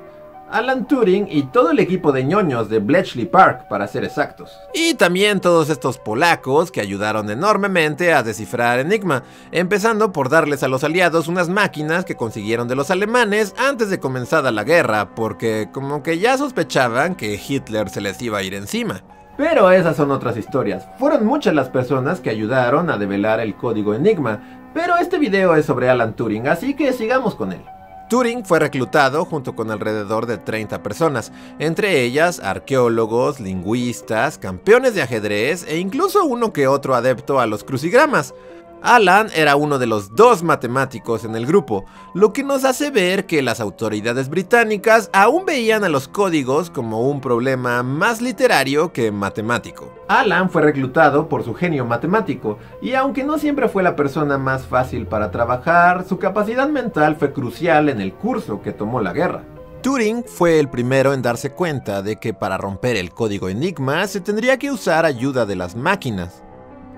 Alan 0.50 0.86
Turing 0.86 1.28
y 1.30 1.44
todo 1.44 1.70
el 1.70 1.78
equipo 1.78 2.12
de 2.12 2.24
ñoños 2.24 2.68
de 2.68 2.78
Bletchley 2.78 3.26
Park, 3.26 3.68
para 3.68 3.86
ser 3.86 4.04
exactos. 4.04 4.50
Y 4.74 4.94
también 4.94 5.40
todos 5.40 5.70
estos 5.70 5.98
polacos 5.98 6.70
que 6.70 6.80
ayudaron 6.80 7.30
enormemente 7.30 8.12
a 8.12 8.22
descifrar 8.22 8.80
Enigma, 8.80 9.22
empezando 9.52 10.12
por 10.12 10.28
darles 10.28 10.62
a 10.62 10.68
los 10.68 10.84
aliados 10.84 11.28
unas 11.28 11.48
máquinas 11.48 12.04
que 12.04 12.16
consiguieron 12.16 12.68
de 12.68 12.76
los 12.76 12.90
alemanes 12.90 13.54
antes 13.58 13.90
de 13.90 14.00
comenzada 14.00 14.50
la 14.50 14.64
guerra, 14.64 15.14
porque 15.14 15.68
como 15.72 16.02
que 16.02 16.18
ya 16.18 16.36
sospechaban 16.36 17.14
que 17.14 17.40
Hitler 17.46 17.88
se 17.88 18.00
les 18.00 18.20
iba 18.20 18.38
a 18.38 18.42
ir 18.42 18.54
encima. 18.54 19.02
Pero 19.36 19.70
esas 19.70 19.96
son 19.96 20.10
otras 20.10 20.36
historias. 20.36 20.86
Fueron 20.98 21.24
muchas 21.24 21.54
las 21.54 21.70
personas 21.70 22.20
que 22.20 22.30
ayudaron 22.30 22.90
a 22.90 22.98
develar 22.98 23.40
el 23.40 23.54
código 23.54 23.94
Enigma, 23.94 24.68
pero 24.74 24.96
este 24.98 25.18
video 25.18 25.54
es 25.54 25.64
sobre 25.64 25.88
Alan 25.88 26.14
Turing, 26.14 26.46
así 26.46 26.74
que 26.74 26.92
sigamos 26.92 27.34
con 27.34 27.52
él. 27.52 27.62
Turing 28.10 28.44
fue 28.44 28.58
reclutado 28.58 29.24
junto 29.24 29.54
con 29.54 29.70
alrededor 29.70 30.26
de 30.26 30.36
30 30.36 30.82
personas, 30.82 31.30
entre 31.60 32.02
ellas 32.02 32.40
arqueólogos, 32.40 33.38
lingüistas, 33.38 34.36
campeones 34.36 34.96
de 34.96 35.02
ajedrez 35.02 35.64
e 35.68 35.78
incluso 35.78 36.24
uno 36.24 36.52
que 36.52 36.66
otro 36.66 36.96
adepto 36.96 37.38
a 37.38 37.46
los 37.46 37.62
crucigramas. 37.62 38.34
Alan 38.82 39.28
era 39.34 39.56
uno 39.56 39.78
de 39.78 39.86
los 39.86 40.14
dos 40.14 40.42
matemáticos 40.42 41.24
en 41.24 41.36
el 41.36 41.46
grupo, 41.46 41.84
lo 42.14 42.32
que 42.32 42.42
nos 42.42 42.64
hace 42.64 42.90
ver 42.90 43.26
que 43.26 43.42
las 43.42 43.60
autoridades 43.60 44.30
británicas 44.30 45.10
aún 45.12 45.44
veían 45.44 45.84
a 45.84 45.90
los 45.90 46.08
códigos 46.08 46.70
como 46.70 47.08
un 47.08 47.20
problema 47.20 47.82
más 47.82 48.22
literario 48.22 48.92
que 48.92 49.12
matemático. 49.12 49.92
Alan 50.08 50.48
fue 50.48 50.62
reclutado 50.62 51.28
por 51.28 51.44
su 51.44 51.54
genio 51.54 51.84
matemático, 51.84 52.58
y 52.80 52.94
aunque 52.94 53.22
no 53.22 53.38
siempre 53.38 53.68
fue 53.68 53.82
la 53.82 53.96
persona 53.96 54.38
más 54.38 54.64
fácil 54.66 55.06
para 55.06 55.30
trabajar, 55.30 56.06
su 56.08 56.18
capacidad 56.18 56.68
mental 56.68 57.16
fue 57.16 57.32
crucial 57.32 57.90
en 57.90 58.00
el 58.00 58.14
curso 58.14 58.62
que 58.62 58.72
tomó 58.72 59.00
la 59.00 59.12
guerra. 59.12 59.44
Turing 59.82 60.24
fue 60.24 60.58
el 60.58 60.68
primero 60.68 61.12
en 61.12 61.22
darse 61.22 61.50
cuenta 61.50 62.02
de 62.02 62.16
que 62.16 62.34
para 62.34 62.58
romper 62.58 62.96
el 62.96 63.12
código 63.12 63.48
Enigma 63.48 64.06
se 64.06 64.20
tendría 64.20 64.58
que 64.58 64.70
usar 64.70 65.06
ayuda 65.06 65.46
de 65.46 65.56
las 65.56 65.74
máquinas 65.74 66.42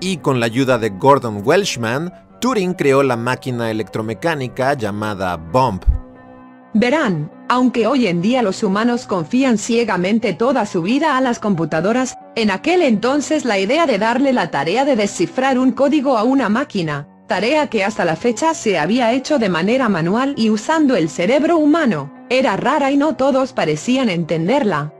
y 0.03 0.17
con 0.17 0.39
la 0.41 0.47
ayuda 0.47 0.77
de 0.77 0.89
Gordon 0.89 1.41
Welshman, 1.45 2.11
Turing 2.41 2.73
creó 2.73 3.03
la 3.03 3.15
máquina 3.15 3.71
electromecánica 3.71 4.73
llamada 4.73 5.37
Bomb. 5.37 5.81
Verán, 6.73 7.31
aunque 7.47 7.87
hoy 7.87 8.07
en 8.07 8.21
día 8.21 8.41
los 8.41 8.63
humanos 8.63 9.05
confían 9.05 9.57
ciegamente 9.57 10.33
toda 10.33 10.65
su 10.65 10.81
vida 10.81 11.15
a 11.15 11.21
las 11.21 11.39
computadoras, 11.39 12.17
en 12.35 12.51
aquel 12.51 12.81
entonces 12.81 13.45
la 13.45 13.59
idea 13.59 13.85
de 13.85 13.97
darle 13.97 14.33
la 14.33 14.51
tarea 14.51 14.83
de 14.83 14.97
descifrar 14.97 15.57
un 15.57 15.71
código 15.71 16.17
a 16.17 16.23
una 16.23 16.49
máquina, 16.49 17.07
tarea 17.27 17.67
que 17.67 17.85
hasta 17.85 18.03
la 18.03 18.17
fecha 18.17 18.53
se 18.53 18.77
había 18.77 19.13
hecho 19.13 19.39
de 19.39 19.49
manera 19.49 19.87
manual 19.87 20.33
y 20.35 20.49
usando 20.49 20.97
el 20.97 21.09
cerebro 21.09 21.57
humano, 21.57 22.11
era 22.29 22.57
rara 22.57 22.91
y 22.91 22.97
no 22.97 23.15
todos 23.15 23.53
parecían 23.53 24.09
entenderla 24.09 24.91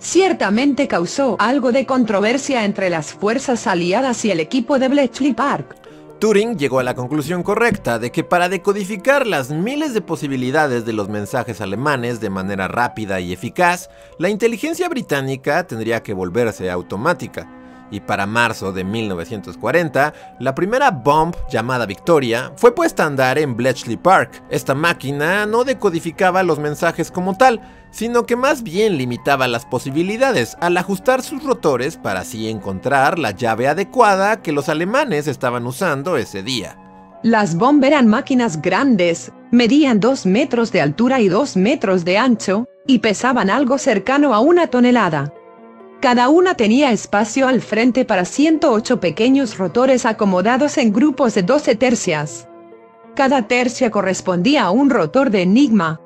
ciertamente 0.00 0.88
causó 0.88 1.36
algo 1.38 1.72
de 1.72 1.86
controversia 1.86 2.64
entre 2.64 2.90
las 2.90 3.12
fuerzas 3.12 3.66
aliadas 3.66 4.24
y 4.24 4.30
el 4.30 4.40
equipo 4.40 4.78
de 4.78 4.88
Bletchley 4.88 5.32
Park. 5.32 5.76
Turing 6.18 6.58
llegó 6.58 6.80
a 6.80 6.82
la 6.82 6.94
conclusión 6.94 7.42
correcta 7.42 7.98
de 7.98 8.10
que 8.10 8.24
para 8.24 8.48
decodificar 8.50 9.26
las 9.26 9.50
miles 9.50 9.94
de 9.94 10.02
posibilidades 10.02 10.84
de 10.84 10.92
los 10.92 11.08
mensajes 11.08 11.60
alemanes 11.60 12.20
de 12.20 12.28
manera 12.28 12.68
rápida 12.68 13.20
y 13.20 13.32
eficaz, 13.32 13.88
la 14.18 14.28
inteligencia 14.28 14.88
británica 14.88 15.66
tendría 15.66 16.02
que 16.02 16.12
volverse 16.12 16.70
automática 16.70 17.59
y 17.90 18.00
para 18.00 18.26
marzo 18.26 18.72
de 18.72 18.84
1940, 18.84 20.14
la 20.38 20.54
primera 20.54 20.90
bomb 20.90 21.34
llamada 21.50 21.86
Victoria 21.86 22.52
fue 22.56 22.74
puesta 22.74 23.04
a 23.04 23.06
andar 23.06 23.38
en 23.38 23.56
Bletchley 23.56 23.96
Park. 23.96 24.42
Esta 24.50 24.74
máquina 24.74 25.46
no 25.46 25.64
decodificaba 25.64 26.42
los 26.42 26.58
mensajes 26.58 27.10
como 27.10 27.36
tal, 27.36 27.60
sino 27.90 28.24
que 28.24 28.36
más 28.36 28.62
bien 28.62 28.96
limitaba 28.96 29.48
las 29.48 29.66
posibilidades 29.66 30.56
al 30.60 30.76
ajustar 30.76 31.22
sus 31.22 31.42
rotores 31.42 31.96
para 31.96 32.20
así 32.20 32.48
encontrar 32.48 33.18
la 33.18 33.32
llave 33.32 33.68
adecuada 33.68 34.42
que 34.42 34.52
los 34.52 34.68
alemanes 34.68 35.26
estaban 35.26 35.66
usando 35.66 36.16
ese 36.16 36.42
día. 36.42 36.76
Las 37.22 37.54
bomb 37.54 37.84
eran 37.84 38.06
máquinas 38.06 38.62
grandes, 38.62 39.30
medían 39.50 40.00
2 40.00 40.24
metros 40.24 40.72
de 40.72 40.80
altura 40.80 41.20
y 41.20 41.28
2 41.28 41.56
metros 41.56 42.04
de 42.04 42.16
ancho, 42.16 42.66
y 42.86 43.00
pesaban 43.00 43.50
algo 43.50 43.76
cercano 43.76 44.32
a 44.32 44.40
una 44.40 44.68
tonelada. 44.68 45.32
Cada 46.00 46.30
una 46.30 46.54
tenía 46.54 46.92
espacio 46.92 47.46
al 47.46 47.60
frente 47.60 48.06
para 48.06 48.24
108 48.24 49.00
pequeños 49.00 49.58
rotores 49.58 50.06
acomodados 50.06 50.78
en 50.78 50.94
grupos 50.94 51.34
de 51.34 51.42
12 51.42 51.74
tercias. 51.74 52.48
Cada 53.14 53.46
tercia 53.46 53.90
correspondía 53.90 54.64
a 54.64 54.70
un 54.70 54.88
rotor 54.88 55.28
de 55.30 55.42
enigma. 55.42 55.99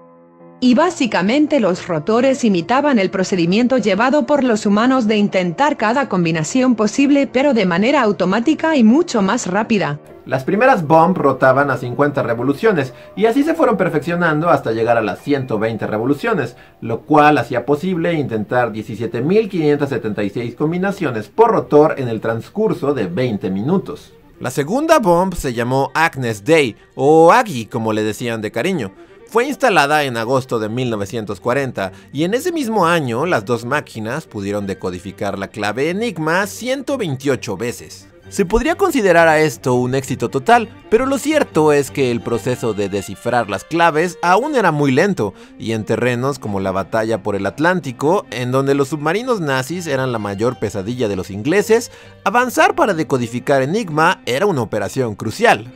Y 0.65 0.75
básicamente 0.75 1.61
los 1.61 1.87
rotores 1.89 2.43
imitaban 2.43 2.99
el 2.99 3.11
procedimiento 3.11 3.77
llevado 3.77 4.25
por 4.25 4.43
los 4.43 4.65
humanos 4.65 5.07
de 5.07 5.19
intentar 5.19 5.77
cada 5.77 6.09
combinación 6.09 6.75
posible 6.75 7.27
pero 7.31 7.53
de 7.53 7.67
manera 7.67 8.01
automática 8.01 8.75
y 8.75 8.83
mucho 8.83 9.21
más 9.21 9.47
rápida. 9.47 10.01
Las 10.25 10.45
primeras 10.45 10.87
bomb 10.87 11.19
rotaban 11.19 11.71
a 11.71 11.77
50 11.77 12.23
revoluciones 12.23 12.95
y 13.15 13.27
así 13.27 13.43
se 13.43 13.53
fueron 13.53 13.77
perfeccionando 13.77 14.49
hasta 14.49 14.73
llegar 14.73 14.97
a 14.97 15.03
las 15.03 15.21
120 15.21 15.87
revoluciones, 15.87 16.57
lo 16.81 17.03
cual 17.03 17.37
hacía 17.37 17.67
posible 17.67 18.15
intentar 18.15 18.73
17.576 18.73 20.55
combinaciones 20.55 21.29
por 21.29 21.51
rotor 21.51 21.97
en 21.99 22.09
el 22.09 22.23
transcurso 22.23 22.95
de 22.95 23.07
20 23.07 23.51
minutos. 23.51 24.15
La 24.41 24.51
segunda 24.51 24.99
bomb 24.99 25.35
se 25.35 25.53
llamó 25.53 25.91
Agnes 25.93 26.43
Day, 26.43 26.75
o 26.95 27.33
Aggie 27.33 27.69
como 27.69 27.93
le 27.93 28.03
decían 28.03 28.41
de 28.41 28.51
cariño. 28.51 28.93
Fue 29.29 29.47
instalada 29.47 30.05
en 30.05 30.17
agosto 30.17 30.59
de 30.59 30.69
1940 30.69 31.93
y 32.13 32.25
en 32.25 32.35
ese 32.35 32.53
mismo 32.53 32.87
año 32.87 33.27
las 33.27 33.45
dos 33.45 33.65
máquinas 33.65 34.27
pudieron 34.27 34.67
decodificar 34.67 35.39
la 35.39 35.49
clave 35.49 35.91
Enigma 35.91 36.47
128 36.47 37.57
veces. 37.57 38.09
Se 38.29 38.47
podría 38.47 38.77
considerar 38.77 39.29
a 39.29 39.41
esto 39.41 39.75
un 39.75 39.95
éxito 39.95 40.31
total, 40.31 40.69
pero 40.89 41.05
lo 41.05 41.19
cierto 41.19 41.73
es 41.73 41.91
que 41.91 42.11
el 42.11 42.23
proceso 42.23 42.73
de 42.73 42.89
descifrar 42.89 43.51
las 43.51 43.65
claves 43.65 44.19
aún 44.23 44.57
era 44.57 44.73
muy 44.73 44.93
lento, 44.93 45.35
y 45.59 45.73
en 45.73 45.85
terrenos 45.85 46.39
como 46.39 46.59
la 46.59 46.73
batalla 46.73 47.23
por 47.23 47.37
el 47.37 47.45
Atlántico, 47.45 48.25
en 48.31 48.51
donde 48.51 48.75
los 48.75 48.89
submarinos 48.89 49.41
nazis 49.41 49.87
eran 49.87 50.11
la 50.11 50.19
mayor 50.19 50.59
pesadilla 50.59 51.07
de 51.07 51.17
los 51.17 51.31
ingleses, 51.31 51.91
avanzar 52.25 52.75
para 52.75 52.95
decodificar 52.95 53.63
Enigma 53.63 54.23
era 54.25 54.47
una 54.47 54.63
operación 54.63 55.17
crucial. 55.17 55.71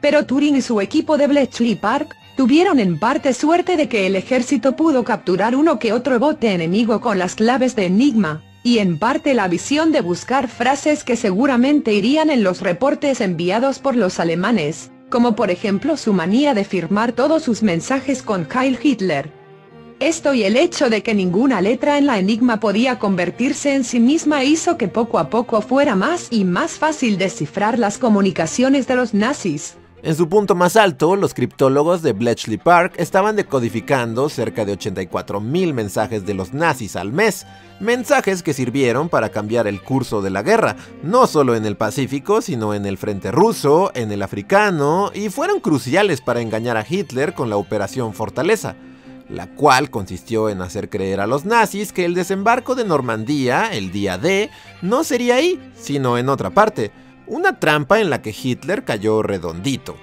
Pero 0.00 0.24
Turing 0.24 0.56
y 0.56 0.62
su 0.62 0.80
equipo 0.80 1.18
de 1.18 1.26
Bletchley 1.26 1.74
Park 1.74 2.14
tuvieron 2.38 2.78
en 2.78 3.00
parte 3.00 3.34
suerte 3.34 3.76
de 3.76 3.88
que 3.88 4.06
el 4.06 4.14
ejército 4.14 4.76
pudo 4.76 5.02
capturar 5.02 5.56
uno 5.56 5.80
que 5.80 5.92
otro 5.92 6.20
bote 6.20 6.52
enemigo 6.52 7.00
con 7.00 7.18
las 7.18 7.34
claves 7.34 7.74
de 7.74 7.86
Enigma 7.86 8.44
y 8.62 8.78
en 8.78 8.96
parte 8.96 9.34
la 9.34 9.48
visión 9.48 9.90
de 9.90 10.02
buscar 10.02 10.46
frases 10.46 11.02
que 11.02 11.16
seguramente 11.16 11.94
irían 11.94 12.30
en 12.30 12.44
los 12.44 12.60
reportes 12.60 13.20
enviados 13.20 13.80
por 13.80 13.96
los 13.96 14.20
alemanes, 14.20 14.92
como 15.10 15.34
por 15.34 15.50
ejemplo 15.50 15.96
su 15.96 16.12
manía 16.12 16.54
de 16.54 16.62
firmar 16.62 17.10
todos 17.10 17.42
sus 17.42 17.64
mensajes 17.64 18.22
con 18.22 18.44
Kyle 18.44 18.78
Hitler. 18.80 19.32
Esto 19.98 20.32
y 20.32 20.44
el 20.44 20.56
hecho 20.56 20.90
de 20.90 21.02
que 21.02 21.14
ninguna 21.14 21.60
letra 21.60 21.98
en 21.98 22.06
la 22.06 22.20
enigma 22.20 22.60
podía 22.60 23.00
convertirse 23.00 23.74
en 23.74 23.82
sí 23.82 23.98
misma 23.98 24.44
hizo 24.44 24.78
que 24.78 24.86
poco 24.86 25.18
a 25.18 25.28
poco 25.28 25.60
fuera 25.60 25.96
más 25.96 26.28
y 26.30 26.44
más 26.44 26.78
fácil 26.78 27.18
descifrar 27.18 27.80
las 27.80 27.98
comunicaciones 27.98 28.86
de 28.86 28.94
los 28.94 29.12
nazis. 29.12 29.76
En 30.00 30.14
su 30.14 30.28
punto 30.28 30.54
más 30.54 30.76
alto, 30.76 31.16
los 31.16 31.34
criptólogos 31.34 32.02
de 32.02 32.12
Bletchley 32.12 32.56
Park 32.56 32.94
estaban 32.98 33.34
decodificando 33.34 34.28
cerca 34.28 34.64
de 34.64 34.78
84.000 34.78 35.74
mensajes 35.74 36.24
de 36.24 36.34
los 36.34 36.54
nazis 36.54 36.94
al 36.94 37.12
mes, 37.12 37.46
mensajes 37.80 38.44
que 38.44 38.52
sirvieron 38.52 39.08
para 39.08 39.30
cambiar 39.30 39.66
el 39.66 39.82
curso 39.82 40.22
de 40.22 40.30
la 40.30 40.42
guerra, 40.42 40.76
no 41.02 41.26
solo 41.26 41.56
en 41.56 41.66
el 41.66 41.76
Pacífico, 41.76 42.42
sino 42.42 42.74
en 42.74 42.86
el 42.86 42.96
frente 42.96 43.32
ruso, 43.32 43.90
en 43.94 44.12
el 44.12 44.22
africano, 44.22 45.10
y 45.12 45.30
fueron 45.30 45.58
cruciales 45.58 46.20
para 46.20 46.42
engañar 46.42 46.76
a 46.76 46.86
Hitler 46.88 47.34
con 47.34 47.50
la 47.50 47.56
Operación 47.56 48.14
Fortaleza 48.14 48.76
la 49.28 49.46
cual 49.46 49.90
consistió 49.90 50.48
en 50.48 50.62
hacer 50.62 50.88
creer 50.88 51.20
a 51.20 51.26
los 51.26 51.44
nazis 51.44 51.92
que 51.92 52.06
el 52.06 52.14
desembarco 52.14 52.74
de 52.74 52.86
Normandía, 52.86 53.68
el 53.70 53.92
día 53.92 54.16
D, 54.16 54.48
no 54.80 55.04
sería 55.04 55.34
ahí, 55.34 55.60
sino 55.76 56.16
en 56.16 56.30
otra 56.30 56.48
parte, 56.48 56.92
una 57.28 57.60
trampa 57.60 58.00
en 58.00 58.10
la 58.10 58.22
que 58.22 58.34
Hitler 58.38 58.84
cayó 58.84 59.22
redondito. 59.22 59.96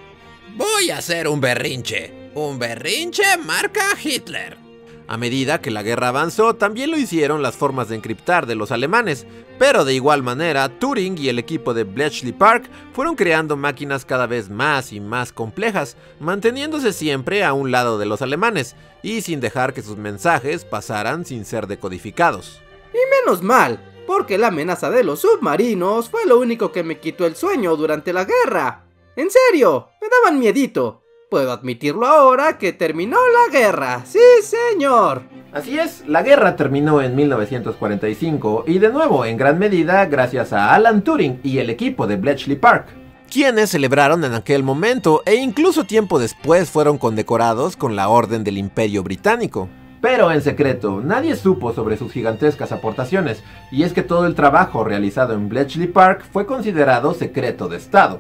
Voy 0.56 0.90
a 0.92 1.00
hacer 1.00 1.28
un 1.28 1.42
berrinche. 1.42 2.32
Un 2.36 2.60
berrinche 2.60 3.38
marca 3.46 3.84
Hitler. 4.02 4.66
A 5.08 5.18
medida 5.18 5.62
que 5.62 5.70
la 5.70 5.84
guerra 5.84 6.08
avanzó, 6.08 6.56
también 6.56 6.90
lo 6.90 6.98
hicieron 6.98 7.44
las 7.44 7.56
formas 7.56 7.90
de 7.90 7.96
encriptar 7.96 8.48
de 8.48 8.56
los 8.56 8.72
alemanes, 8.72 9.28
pero 9.60 9.86
de 9.86 9.94
igual 9.94 10.24
manera, 10.24 10.68
Turing 10.80 11.18
y 11.20 11.30
el 11.30 11.38
equipo 11.38 11.76
de 11.76 11.84
Bletchley 11.84 12.32
Park 12.32 12.70
fueron 12.92 13.16
creando 13.16 13.56
máquinas 13.56 14.04
cada 14.04 14.26
vez 14.26 14.50
más 14.50 14.92
y 14.92 15.00
más 15.00 15.32
complejas, 15.32 15.96
manteniéndose 16.20 16.92
siempre 16.92 17.44
a 17.44 17.54
un 17.54 17.72
lado 17.72 18.00
de 18.00 18.08
los 18.08 18.24
alemanes, 18.24 18.76
y 19.04 19.22
sin 19.22 19.42
dejar 19.42 19.74
que 19.74 19.84
sus 19.84 19.98
mensajes 19.98 20.66
pasaran 20.66 21.24
sin 21.24 21.46
ser 21.46 21.68
decodificados. 21.68 22.60
Y 22.92 22.98
menos 23.24 23.44
mal, 23.44 23.80
porque 24.06 24.38
la 24.38 24.48
amenaza 24.48 24.90
de 24.90 25.04
los 25.04 25.20
submarinos 25.20 26.10
fue 26.10 26.26
lo 26.26 26.40
único 26.40 26.72
que 26.72 26.84
me 26.84 27.00
quitó 27.00 27.26
el 27.26 27.36
sueño 27.36 27.76
durante 27.76 28.14
la 28.14 28.26
guerra. 28.26 28.86
En 29.16 29.30
serio, 29.30 29.90
me 30.02 30.08
daban 30.10 30.40
miedito. 30.40 31.04
Puedo 31.30 31.52
admitirlo 31.52 32.06
ahora 32.06 32.58
que 32.58 32.74
terminó 32.74 33.18
la 33.18 33.52
guerra. 33.52 34.04
Sí, 34.06 34.20
señor. 34.42 35.24
Así 35.56 35.80
es, 35.80 36.04
la 36.06 36.22
guerra 36.22 36.58
terminó 36.58 37.02
en 37.02 37.16
1945 37.16 38.66
y 38.68 38.80
de 38.80 38.90
nuevo 38.90 39.24
en 39.24 39.38
gran 39.38 39.58
medida 39.58 40.06
gracias 40.06 40.52
a 40.52 40.76
Alan 40.76 41.02
Turing 41.02 41.40
y 41.44 41.60
el 41.60 41.70
equipo 41.70 42.08
de 42.08 42.18
Bletchley 42.18 42.58
Park, 42.58 42.88
quienes 43.32 43.70
celebraron 43.70 44.26
en 44.26 44.34
aquel 44.34 44.64
momento 44.64 45.24
e 45.26 45.36
incluso 45.36 45.86
tiempo 45.86 46.20
después 46.20 46.70
fueron 46.70 46.98
condecorados 46.98 47.78
con 47.78 47.96
la 47.96 48.10
Orden 48.10 48.44
del 48.44 48.58
Imperio 48.58 49.02
Británico. 49.02 49.70
Pero 50.06 50.32
en 50.32 50.44
secreto, 50.44 51.02
nadie 51.04 51.36
supo 51.36 51.74
sobre 51.74 51.98
sus 51.98 52.12
gigantescas 52.12 52.72
aportaciones, 52.72 53.42
y 53.72 53.82
es 53.82 53.92
que 53.92 54.04
todo 54.04 54.28
el 54.28 54.36
trabajo 54.36 54.84
realizado 54.84 55.34
en 55.34 55.50
Bletchley 55.50 55.88
Park 55.88 56.24
fue 56.32 56.46
considerado 56.46 57.16
secreto 57.16 57.68
de 57.68 57.78
Estado. 57.78 58.20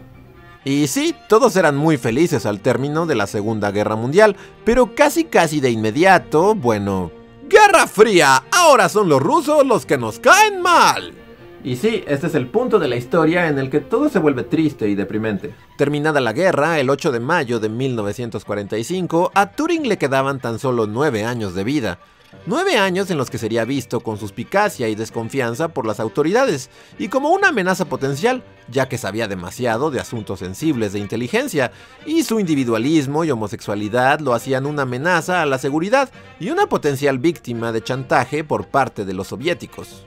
Y 0.63 0.87
sí, 0.87 1.15
todos 1.29 1.55
eran 1.55 1.77
muy 1.77 1.97
felices 1.97 2.47
al 2.47 2.59
término 2.59 3.05
de 3.05 3.13
la 3.13 3.27
Segunda 3.27 3.69
Guerra 3.69 3.95
Mundial, 3.95 4.35
pero 4.63 4.95
casi 4.95 5.25
casi 5.25 5.59
de 5.59 5.69
inmediato, 5.69 6.55
bueno... 6.55 7.11
¡Guerra 7.47 7.85
Fría! 7.85 8.45
Ahora 8.51 8.89
son 8.89 9.07
los 9.07 9.21
rusos 9.21 9.63
los 9.63 9.85
que 9.85 9.99
nos 9.99 10.17
caen 10.17 10.63
mal. 10.63 11.13
Y 11.65 11.77
sí, 11.77 12.03
este 12.05 12.27
es 12.27 12.35
el 12.35 12.45
punto 12.45 12.77
de 12.77 12.87
la 12.87 12.95
historia 12.95 13.47
en 13.47 13.57
el 13.57 13.71
que 13.71 13.79
todo 13.79 14.07
se 14.07 14.19
vuelve 14.19 14.43
triste 14.43 14.87
y 14.87 14.93
deprimente. 14.93 15.55
Terminada 15.79 16.21
la 16.21 16.31
guerra, 16.31 16.79
el 16.79 16.91
8 16.91 17.11
de 17.11 17.19
mayo 17.19 17.59
de 17.59 17.69
1945, 17.69 19.31
a 19.33 19.51
Turing 19.51 19.87
le 19.87 19.97
quedaban 19.97 20.39
tan 20.39 20.59
solo 20.59 20.85
9 20.85 21.25
años 21.25 21.55
de 21.55 21.63
vida. 21.63 21.97
Nueve 22.45 22.77
años 22.77 23.09
en 23.09 23.17
los 23.17 23.31
que 23.31 23.39
sería 23.39 23.65
visto 23.65 24.01
con 24.01 24.19
suspicacia 24.19 24.89
y 24.89 24.93
desconfianza 24.93 25.69
por 25.69 25.87
las 25.87 25.99
autoridades, 25.99 26.69
y 26.99 27.07
como 27.07 27.31
una 27.31 27.47
amenaza 27.47 27.85
potencial, 27.85 28.43
ya 28.69 28.87
que 28.87 28.99
sabía 28.99 29.27
demasiado 29.27 29.89
de 29.89 29.99
asuntos 29.99 30.39
sensibles 30.39 30.93
de 30.93 30.99
inteligencia, 30.99 31.71
y 32.05 32.21
su 32.23 32.39
individualismo 32.39 33.23
y 33.23 33.31
homosexualidad 33.31 34.19
lo 34.19 34.35
hacían 34.35 34.67
una 34.67 34.83
amenaza 34.83 35.41
a 35.41 35.47
la 35.47 35.57
seguridad 35.57 36.11
y 36.39 36.51
una 36.51 36.67
potencial 36.67 37.17
víctima 37.17 37.71
de 37.71 37.81
chantaje 37.81 38.43
por 38.43 38.67
parte 38.67 39.03
de 39.03 39.13
los 39.15 39.29
soviéticos. 39.29 40.05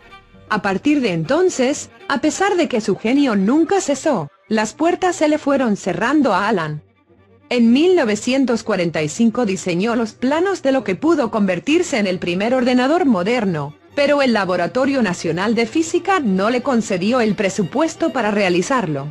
A 0.50 0.62
partir 0.62 1.02
de 1.02 1.12
entonces, 1.12 1.90
a 2.08 2.20
pesar 2.20 2.56
de 2.56 2.68
que 2.68 2.80
su 2.80 2.96
genio 2.96 3.36
nunca 3.36 3.80
cesó, 3.80 4.30
las 4.48 4.72
puertas 4.72 5.16
se 5.16 5.28
le 5.28 5.36
fueron 5.36 5.76
cerrando 5.76 6.32
a 6.32 6.48
Alan. 6.48 6.82
En 7.50 7.72
1945 7.72 9.44
diseñó 9.44 9.94
los 9.94 10.12
planos 10.12 10.62
de 10.62 10.72
lo 10.72 10.84
que 10.84 10.94
pudo 10.94 11.30
convertirse 11.30 11.98
en 11.98 12.06
el 12.06 12.18
primer 12.18 12.54
ordenador 12.54 13.04
moderno, 13.04 13.74
pero 13.94 14.22
el 14.22 14.32
Laboratorio 14.32 15.02
Nacional 15.02 15.54
de 15.54 15.66
Física 15.66 16.20
no 16.20 16.48
le 16.48 16.62
concedió 16.62 17.20
el 17.20 17.34
presupuesto 17.34 18.10
para 18.10 18.30
realizarlo. 18.30 19.06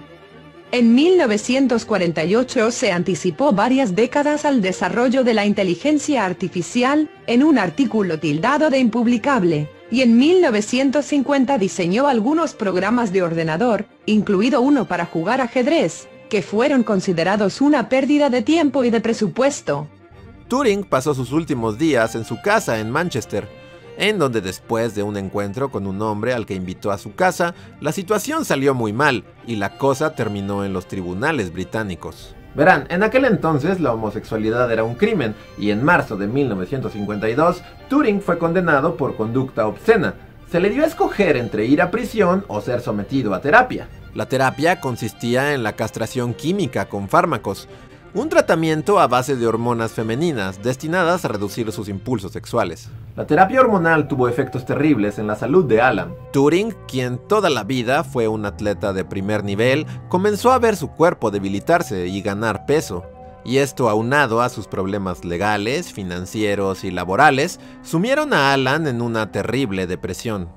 En 0.71 0.95
1948 0.95 2.71
se 2.71 2.91
anticipó 2.91 3.53
varias 3.53 3.95
décadas 3.95 4.43
al 4.43 4.61
desarrollo 4.61 5.23
de 5.23 5.33
la 5.33 5.45
inteligencia 5.45 6.25
artificial, 6.25 7.09
en 7.25 7.43
un 7.43 7.57
artículo 7.57 8.19
tildado 8.19 8.69
de 8.69 8.79
impublicable, 8.79 9.69
y 9.89 10.01
en 10.01 10.17
1950 10.17 11.57
diseñó 11.57 12.07
algunos 12.07 12.53
programas 12.53 13.13
de 13.13 13.21
ordenador, 13.21 13.85
incluido 14.05 14.61
uno 14.61 14.85
para 14.85 15.05
jugar 15.05 15.41
ajedrez, 15.41 16.07
que 16.29 16.41
fueron 16.41 16.83
considerados 16.83 17.61
una 17.61 17.89
pérdida 17.89 18.29
de 18.29 18.41
tiempo 18.41 18.83
y 18.83 18.89
de 18.89 19.01
presupuesto. 19.01 19.87
Turing 20.47 20.83
pasó 20.83 21.13
sus 21.13 21.31
últimos 21.31 21.77
días 21.77 22.15
en 22.15 22.25
su 22.25 22.41
casa 22.41 22.79
en 22.79 22.91
Manchester, 22.91 23.47
en 23.97 24.19
donde 24.19 24.41
después 24.41 24.95
de 24.95 25.03
un 25.03 25.17
encuentro 25.17 25.71
con 25.71 25.87
un 25.87 26.01
hombre 26.01 26.33
al 26.33 26.45
que 26.45 26.53
invitó 26.53 26.91
a 26.91 26.97
su 26.97 27.15
casa, 27.15 27.55
la 27.81 27.91
situación 27.91 28.45
salió 28.45 28.73
muy 28.73 28.93
mal 28.93 29.25
y 29.45 29.55
la 29.55 29.77
cosa 29.77 30.15
terminó 30.15 30.63
en 30.63 30.73
los 30.73 30.87
tribunales 30.87 31.51
británicos. 31.51 32.36
Verán, 32.57 32.87
en 32.89 33.03
aquel 33.03 33.25
entonces 33.25 33.79
la 33.79 33.93
homosexualidad 33.93 34.71
era 34.71 34.83
un 34.83 34.95
crimen 34.95 35.35
y 35.59 35.69
en 35.69 35.83
marzo 35.83 36.17
de 36.17 36.25
1952 36.25 37.61
Turing 37.87 38.19
fue 38.19 38.39
condenado 38.39 38.97
por 38.97 39.15
conducta 39.15 39.67
obscena. 39.67 40.15
Se 40.49 40.59
le 40.59 40.71
dio 40.71 40.83
a 40.83 40.87
escoger 40.87 41.37
entre 41.37 41.65
ir 41.65 41.83
a 41.83 41.91
prisión 41.91 42.45
o 42.47 42.59
ser 42.59 42.81
sometido 42.81 43.35
a 43.35 43.41
terapia. 43.41 43.87
La 44.15 44.25
terapia 44.25 44.81
consistía 44.81 45.53
en 45.53 45.61
la 45.61 45.73
castración 45.73 46.33
química 46.33 46.85
con 46.85 47.09
fármacos, 47.09 47.67
un 48.13 48.29
tratamiento 48.29 48.99
a 48.99 49.07
base 49.07 49.35
de 49.35 49.47
hormonas 49.47 49.91
femeninas 49.91 50.61
destinadas 50.63 51.25
a 51.25 51.27
reducir 51.27 51.71
sus 51.71 51.89
impulsos 51.89 52.31
sexuales. 52.31 52.89
La 53.15 53.25
terapia 53.25 53.59
hormonal 53.61 54.07
tuvo 54.07 54.27
efectos 54.27 54.65
terribles 54.65 55.19
en 55.19 55.27
la 55.27 55.35
salud 55.35 55.65
de 55.65 55.81
Alan. 55.81 56.13
Turing, 56.31 56.75
quien 56.87 57.17
toda 57.17 57.49
la 57.49 57.63
vida 57.63 58.03
fue 58.03 58.27
un 58.27 58.45
atleta 58.45 58.93
de 58.93 59.05
primer 59.05 59.43
nivel, 59.43 59.85
comenzó 60.09 60.51
a 60.51 60.59
ver 60.59 60.75
su 60.75 60.89
cuerpo 60.89 61.31
debilitarse 61.31 62.07
y 62.07 62.21
ganar 62.21 62.65
peso. 62.65 63.03
Y 63.43 63.57
esto 63.57 63.89
aunado 63.89 64.41
a 64.41 64.49
sus 64.49 64.67
problemas 64.67 65.23
legales, 65.23 65.93
financieros 65.93 66.83
y 66.83 66.91
laborales, 66.91 67.59
sumieron 67.81 68.33
a 68.33 68.53
Alan 68.53 68.87
en 68.87 69.01
una 69.01 69.31
terrible 69.31 69.87
depresión. 69.87 70.49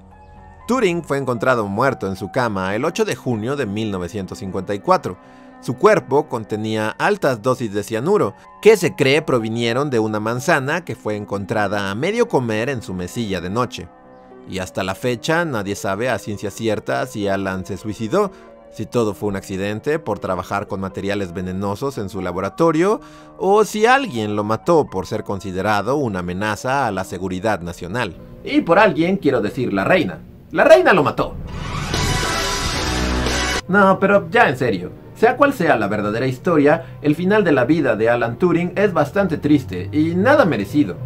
Turing 0.67 1.03
fue 1.03 1.19
encontrado 1.19 1.67
muerto 1.67 2.07
en 2.07 2.17
su 2.17 2.31
cama 2.31 2.75
el 2.77 2.85
8 2.85 3.05
de 3.05 3.17
junio 3.17 3.57
de 3.57 3.67
1954. 3.67 5.19
Su 5.61 5.77
cuerpo 5.77 6.27
contenía 6.27 6.88
altas 6.88 7.42
dosis 7.42 7.73
de 7.75 7.83
cianuro, 7.83 8.35
que 8.62 8.79
se 8.79 8.94
cree 8.94 9.20
provinieron 9.20 9.90
de 9.90 9.99
una 9.99 10.18
manzana 10.18 10.87
que 10.87 10.96
fue 10.96 11.16
encontrada 11.16 11.90
a 11.90 11.94
medio 11.94 12.29
comer 12.29 12.70
en 12.70 12.81
su 12.81 12.94
mesilla 12.94 13.42
de 13.42 13.51
noche. 13.51 13.88
Y 14.49 14.59
hasta 14.59 14.83
la 14.83 14.94
fecha 14.94 15.44
nadie 15.44 15.77
sabe 15.77 16.09
a 16.09 16.18
ciencia 16.18 16.51
cierta 16.51 17.05
si 17.07 17.29
Alan 17.29 17.66
se 17.66 17.77
suicidó, 17.77 18.31
si 18.73 18.87
todo 18.87 19.12
fue 19.12 19.29
un 19.29 19.37
accidente 19.37 19.99
por 19.99 20.18
trabajar 20.18 20.66
con 20.66 20.81
materiales 20.81 21.35
venenosos 21.35 21.99
en 21.99 22.09
su 22.09 22.23
laboratorio, 22.23 23.03
o 23.37 23.64
si 23.64 23.85
alguien 23.85 24.37
lo 24.37 24.44
mató 24.44 24.87
por 24.87 25.07
ser 25.07 25.25
considerado 25.25 25.96
una 25.96 26.20
amenaza 26.20 26.87
a 26.87 26.90
la 26.90 27.05
seguridad 27.05 27.61
nacional. 27.61 28.16
Y 28.44 28.62
por 28.62 28.79
alguien 28.79 29.18
quiero 29.18 29.42
decir 29.42 29.75
la 29.75 29.85
reina. 29.85 30.20
La 30.53 30.64
reina 30.64 30.94
lo 30.94 31.03
mató. 31.03 31.35
No, 33.68 33.99
pero 34.01 34.29
ya 34.31 34.49
en 34.49 34.57
serio. 34.57 34.90
Sea 35.20 35.37
cual 35.37 35.52
sea 35.52 35.76
la 35.76 35.87
verdadera 35.87 36.26
historia, 36.26 36.96
el 37.02 37.14
final 37.14 37.44
de 37.44 37.52
la 37.52 37.66
vida 37.66 37.94
de 37.94 38.09
Alan 38.09 38.38
Turing 38.38 38.72
es 38.74 38.94
bastante 38.94 39.37
triste 39.37 39.90
y 39.92 40.14
nada 40.14 40.46
merecido. 40.46 40.96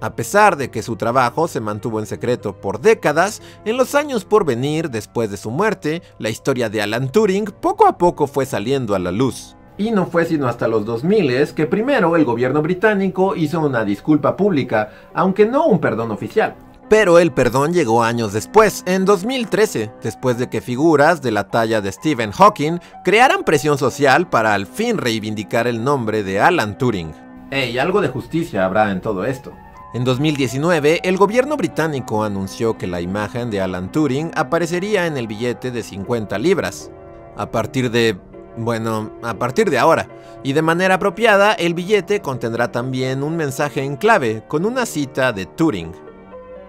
A 0.00 0.14
pesar 0.14 0.56
de 0.56 0.70
que 0.70 0.84
su 0.84 0.94
trabajo 0.94 1.48
se 1.48 1.58
mantuvo 1.58 1.98
en 1.98 2.06
secreto 2.06 2.60
por 2.60 2.80
décadas, 2.80 3.42
en 3.64 3.76
los 3.76 3.96
años 3.96 4.24
por 4.24 4.44
venir 4.44 4.88
después 4.88 5.32
de 5.32 5.36
su 5.36 5.50
muerte, 5.50 6.00
la 6.20 6.30
historia 6.30 6.70
de 6.70 6.80
Alan 6.80 7.10
Turing 7.10 7.46
poco 7.46 7.88
a 7.88 7.98
poco 7.98 8.28
fue 8.28 8.46
saliendo 8.46 8.94
a 8.94 9.00
la 9.00 9.10
luz. 9.10 9.56
Y 9.78 9.90
no 9.90 10.06
fue 10.06 10.26
sino 10.26 10.46
hasta 10.46 10.68
los 10.68 10.86
2000 10.86 11.52
que 11.52 11.66
primero 11.66 12.14
el 12.14 12.24
gobierno 12.24 12.62
británico 12.62 13.34
hizo 13.34 13.58
una 13.58 13.84
disculpa 13.84 14.36
pública, 14.36 14.90
aunque 15.12 15.44
no 15.44 15.66
un 15.66 15.80
perdón 15.80 16.12
oficial. 16.12 16.54
Pero 16.88 17.18
el 17.18 17.32
perdón 17.32 17.72
llegó 17.72 18.04
años 18.04 18.32
después, 18.32 18.84
en 18.86 19.04
2013, 19.04 19.90
después 20.02 20.38
de 20.38 20.48
que 20.48 20.60
figuras 20.60 21.20
de 21.20 21.32
la 21.32 21.48
talla 21.48 21.80
de 21.80 21.90
Stephen 21.90 22.30
Hawking 22.30 22.78
crearan 23.02 23.42
presión 23.42 23.76
social 23.76 24.28
para 24.30 24.54
al 24.54 24.66
fin 24.66 24.96
reivindicar 24.96 25.66
el 25.66 25.82
nombre 25.82 26.22
de 26.22 26.40
Alan 26.40 26.78
Turing. 26.78 27.12
Ey, 27.50 27.76
algo 27.78 28.00
de 28.00 28.08
justicia 28.08 28.64
habrá 28.64 28.92
en 28.92 29.00
todo 29.00 29.24
esto. 29.24 29.52
En 29.94 30.04
2019, 30.04 31.00
el 31.02 31.16
gobierno 31.16 31.56
británico 31.56 32.22
anunció 32.22 32.78
que 32.78 32.86
la 32.86 33.00
imagen 33.00 33.50
de 33.50 33.60
Alan 33.60 33.90
Turing 33.90 34.30
aparecería 34.36 35.06
en 35.06 35.16
el 35.16 35.26
billete 35.26 35.72
de 35.72 35.82
50 35.82 36.38
libras. 36.38 36.92
A 37.36 37.50
partir 37.50 37.90
de... 37.90 38.16
bueno, 38.56 39.10
a 39.24 39.34
partir 39.34 39.70
de 39.70 39.78
ahora. 39.78 40.08
Y 40.44 40.52
de 40.52 40.62
manera 40.62 40.96
apropiada, 40.96 41.54
el 41.54 41.74
billete 41.74 42.20
contendrá 42.20 42.70
también 42.70 43.24
un 43.24 43.36
mensaje 43.36 43.82
en 43.82 43.96
clave 43.96 44.44
con 44.46 44.64
una 44.64 44.86
cita 44.86 45.32
de 45.32 45.46
Turing. 45.46 46.05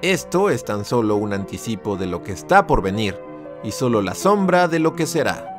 Esto 0.04 0.52
es 0.52 0.64
tan 0.64 0.86
solo 0.86 1.16
un 1.16 1.34
anticipo 1.34 1.98
de 1.98 2.06
lo 2.06 2.22
que 2.22 2.32
está 2.32 2.68
por 2.68 2.84
venir 2.84 3.20
y 3.64 3.72
solo 3.72 4.04
la 4.04 4.14
sombra 4.14 4.68
de 4.68 4.78
lo 4.78 4.96
que 4.96 5.08
será. 5.08 5.57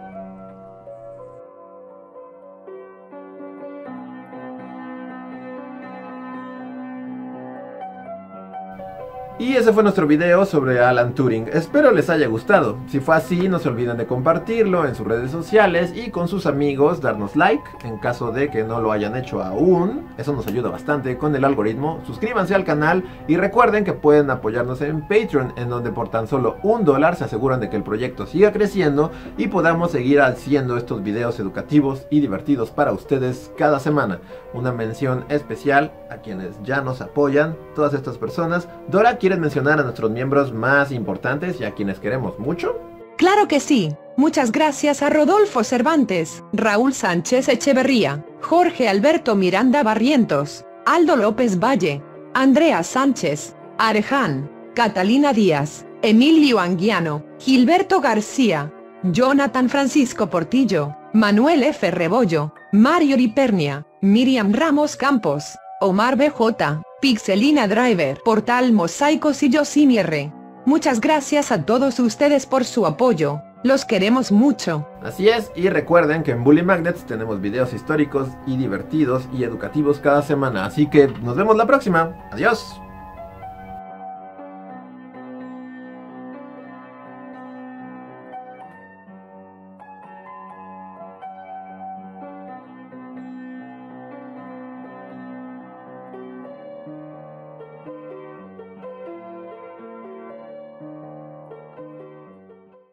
Y 9.41 9.55
ese 9.55 9.73
fue 9.73 9.85
nuestro 9.85 10.09
video 10.09 10.45
sobre 10.45 10.81
Alan 10.81 11.15
Turing. 11.15 11.47
Espero 11.53 11.93
les 11.93 12.11
haya 12.11 12.27
gustado. 12.27 12.77
Si 12.89 12.99
fue 12.99 13.15
así, 13.15 13.49
no 13.49 13.61
se 13.61 13.69
olviden 13.69 13.97
de 13.97 14.05
compartirlo 14.05 14.85
en 14.85 14.97
sus 14.97 15.07
redes 15.07 15.31
sociales 15.31 15.93
y 15.95 16.11
con 16.11 16.27
sus 16.27 16.45
amigos 16.45 17.01
darnos 17.01 17.37
like 17.37 17.63
en 17.85 17.99
caso 17.99 18.33
de 18.33 18.51
que 18.51 18.65
no 18.65 18.81
lo 18.81 18.91
hayan 18.91 19.15
hecho 19.15 19.41
aún. 19.41 20.09
Eso 20.19 20.33
nos 20.33 20.49
ayuda 20.49 20.71
bastante 20.71 21.17
con 21.17 21.37
el 21.37 21.45
algoritmo. 21.45 22.01
Suscríbanse 22.05 22.57
al 22.57 22.65
canal 22.65 23.05
y 23.29 23.37
recuerden 23.37 23.85
que 23.85 23.93
pueden 23.93 24.29
apoyarnos 24.29 24.81
en 24.81 25.03
Patreon, 25.03 25.53
en 25.55 25.69
donde 25.69 25.93
por 25.93 26.09
tan 26.09 26.27
solo 26.27 26.57
un 26.65 26.85
dólar 26.85 27.15
se 27.15 27.23
aseguran 27.23 27.61
de 27.61 27.71
que 27.71 27.77
el 27.77 27.85
proyecto 27.85 28.27
siga 28.27 28.51
creciendo 28.51 29.13
y 29.37 29.47
podamos 29.47 29.93
seguir 29.93 30.21
haciendo 30.21 30.77
estos 30.77 31.05
videos 31.05 31.39
educativos 31.39 32.09
y 32.11 32.19
divertidos 32.19 32.73
para 32.73 32.91
ustedes 32.91 33.53
cada 33.57 33.79
semana. 33.79 34.19
Una 34.53 34.73
mención 34.73 35.25
especial 35.29 35.93
a 36.11 36.17
quienes 36.17 36.61
ya 36.65 36.81
nos 36.81 37.01
apoyan, 37.01 37.57
todas 37.77 37.95
estas 37.95 38.19
personas. 38.19 38.69
Dora, 38.89 39.19
¿quieres 39.29 39.43
mencionar 39.43 39.79
a 39.79 39.83
nuestros 39.83 40.11
miembros 40.11 40.55
más 40.55 40.91
importantes 40.91 41.61
y 41.61 41.65
a 41.65 41.75
quienes 41.75 41.99
queremos 41.99 42.39
mucho? 42.39 42.81
Claro 43.19 43.47
que 43.47 43.61
sí. 43.61 43.95
Muchas 44.17 44.53
gracias 44.53 45.03
a 45.03 45.11
Rodolfo 45.11 45.65
Cervantes, 45.65 46.43
Raúl 46.55 46.95
Sánchez 46.95 47.51
Echeverría, 47.51 48.25
Jorge 48.41 48.89
Alberto 48.89 49.37
Miranda 49.37 49.83
Barrientos, 49.83 50.65
Aldo 50.87 51.15
López 51.15 51.59
Valle, 51.59 52.03
Andrea 52.33 52.83
Sánchez, 52.83 53.55
Areján, 53.77 54.51
Catalina 54.75 55.35
Díaz, 55.35 55.85
Emilio 56.01 56.59
Anguiano, 56.59 57.23
Gilberto 57.39 58.01
García, 58.01 58.73
Jonathan 59.03 59.69
Francisco 59.69 60.31
Portillo, 60.31 60.97
Manuel 61.13 61.65
F. 61.65 61.91
Rebollo, 61.91 62.55
Mario 62.73 63.19
Ripernia, 63.19 63.87
Miriam 64.01 64.55
Ramos 64.55 64.97
Campos, 64.97 65.59
Omar 65.81 66.17
BJ, 66.17 66.83
Pixelina 67.01 67.69
Driver, 67.69 68.19
Portal 68.25 68.73
Mosaicos 68.73 69.45
y 69.45 69.51
Yosimi 69.51 69.99
R. 69.99 70.33
Muchas 70.67 71.01
gracias 71.01 71.53
a 71.53 71.65
todos 71.65 72.01
ustedes 72.01 72.47
por 72.47 72.65
su 72.65 72.85
apoyo, 72.85 73.43
los 73.63 73.85
queremos 73.85 74.33
mucho. 74.33 74.89
Así 75.05 75.29
es, 75.29 75.53
y 75.55 75.69
recuerden 75.69 76.25
que 76.25 76.33
en 76.33 76.43
Bully 76.43 76.65
Magnets 76.65 77.07
tenemos 77.07 77.41
videos 77.41 77.73
históricos 77.73 78.29
y 78.45 78.57
divertidos 78.57 79.29
y 79.33 79.45
educativos 79.45 80.01
cada 80.01 80.23
semana, 80.23 80.65
así 80.65 80.91
que 80.91 81.07
nos 81.23 81.37
vemos 81.37 81.57
la 81.57 81.67
próxima. 81.67 82.13
Adiós. 82.33 82.81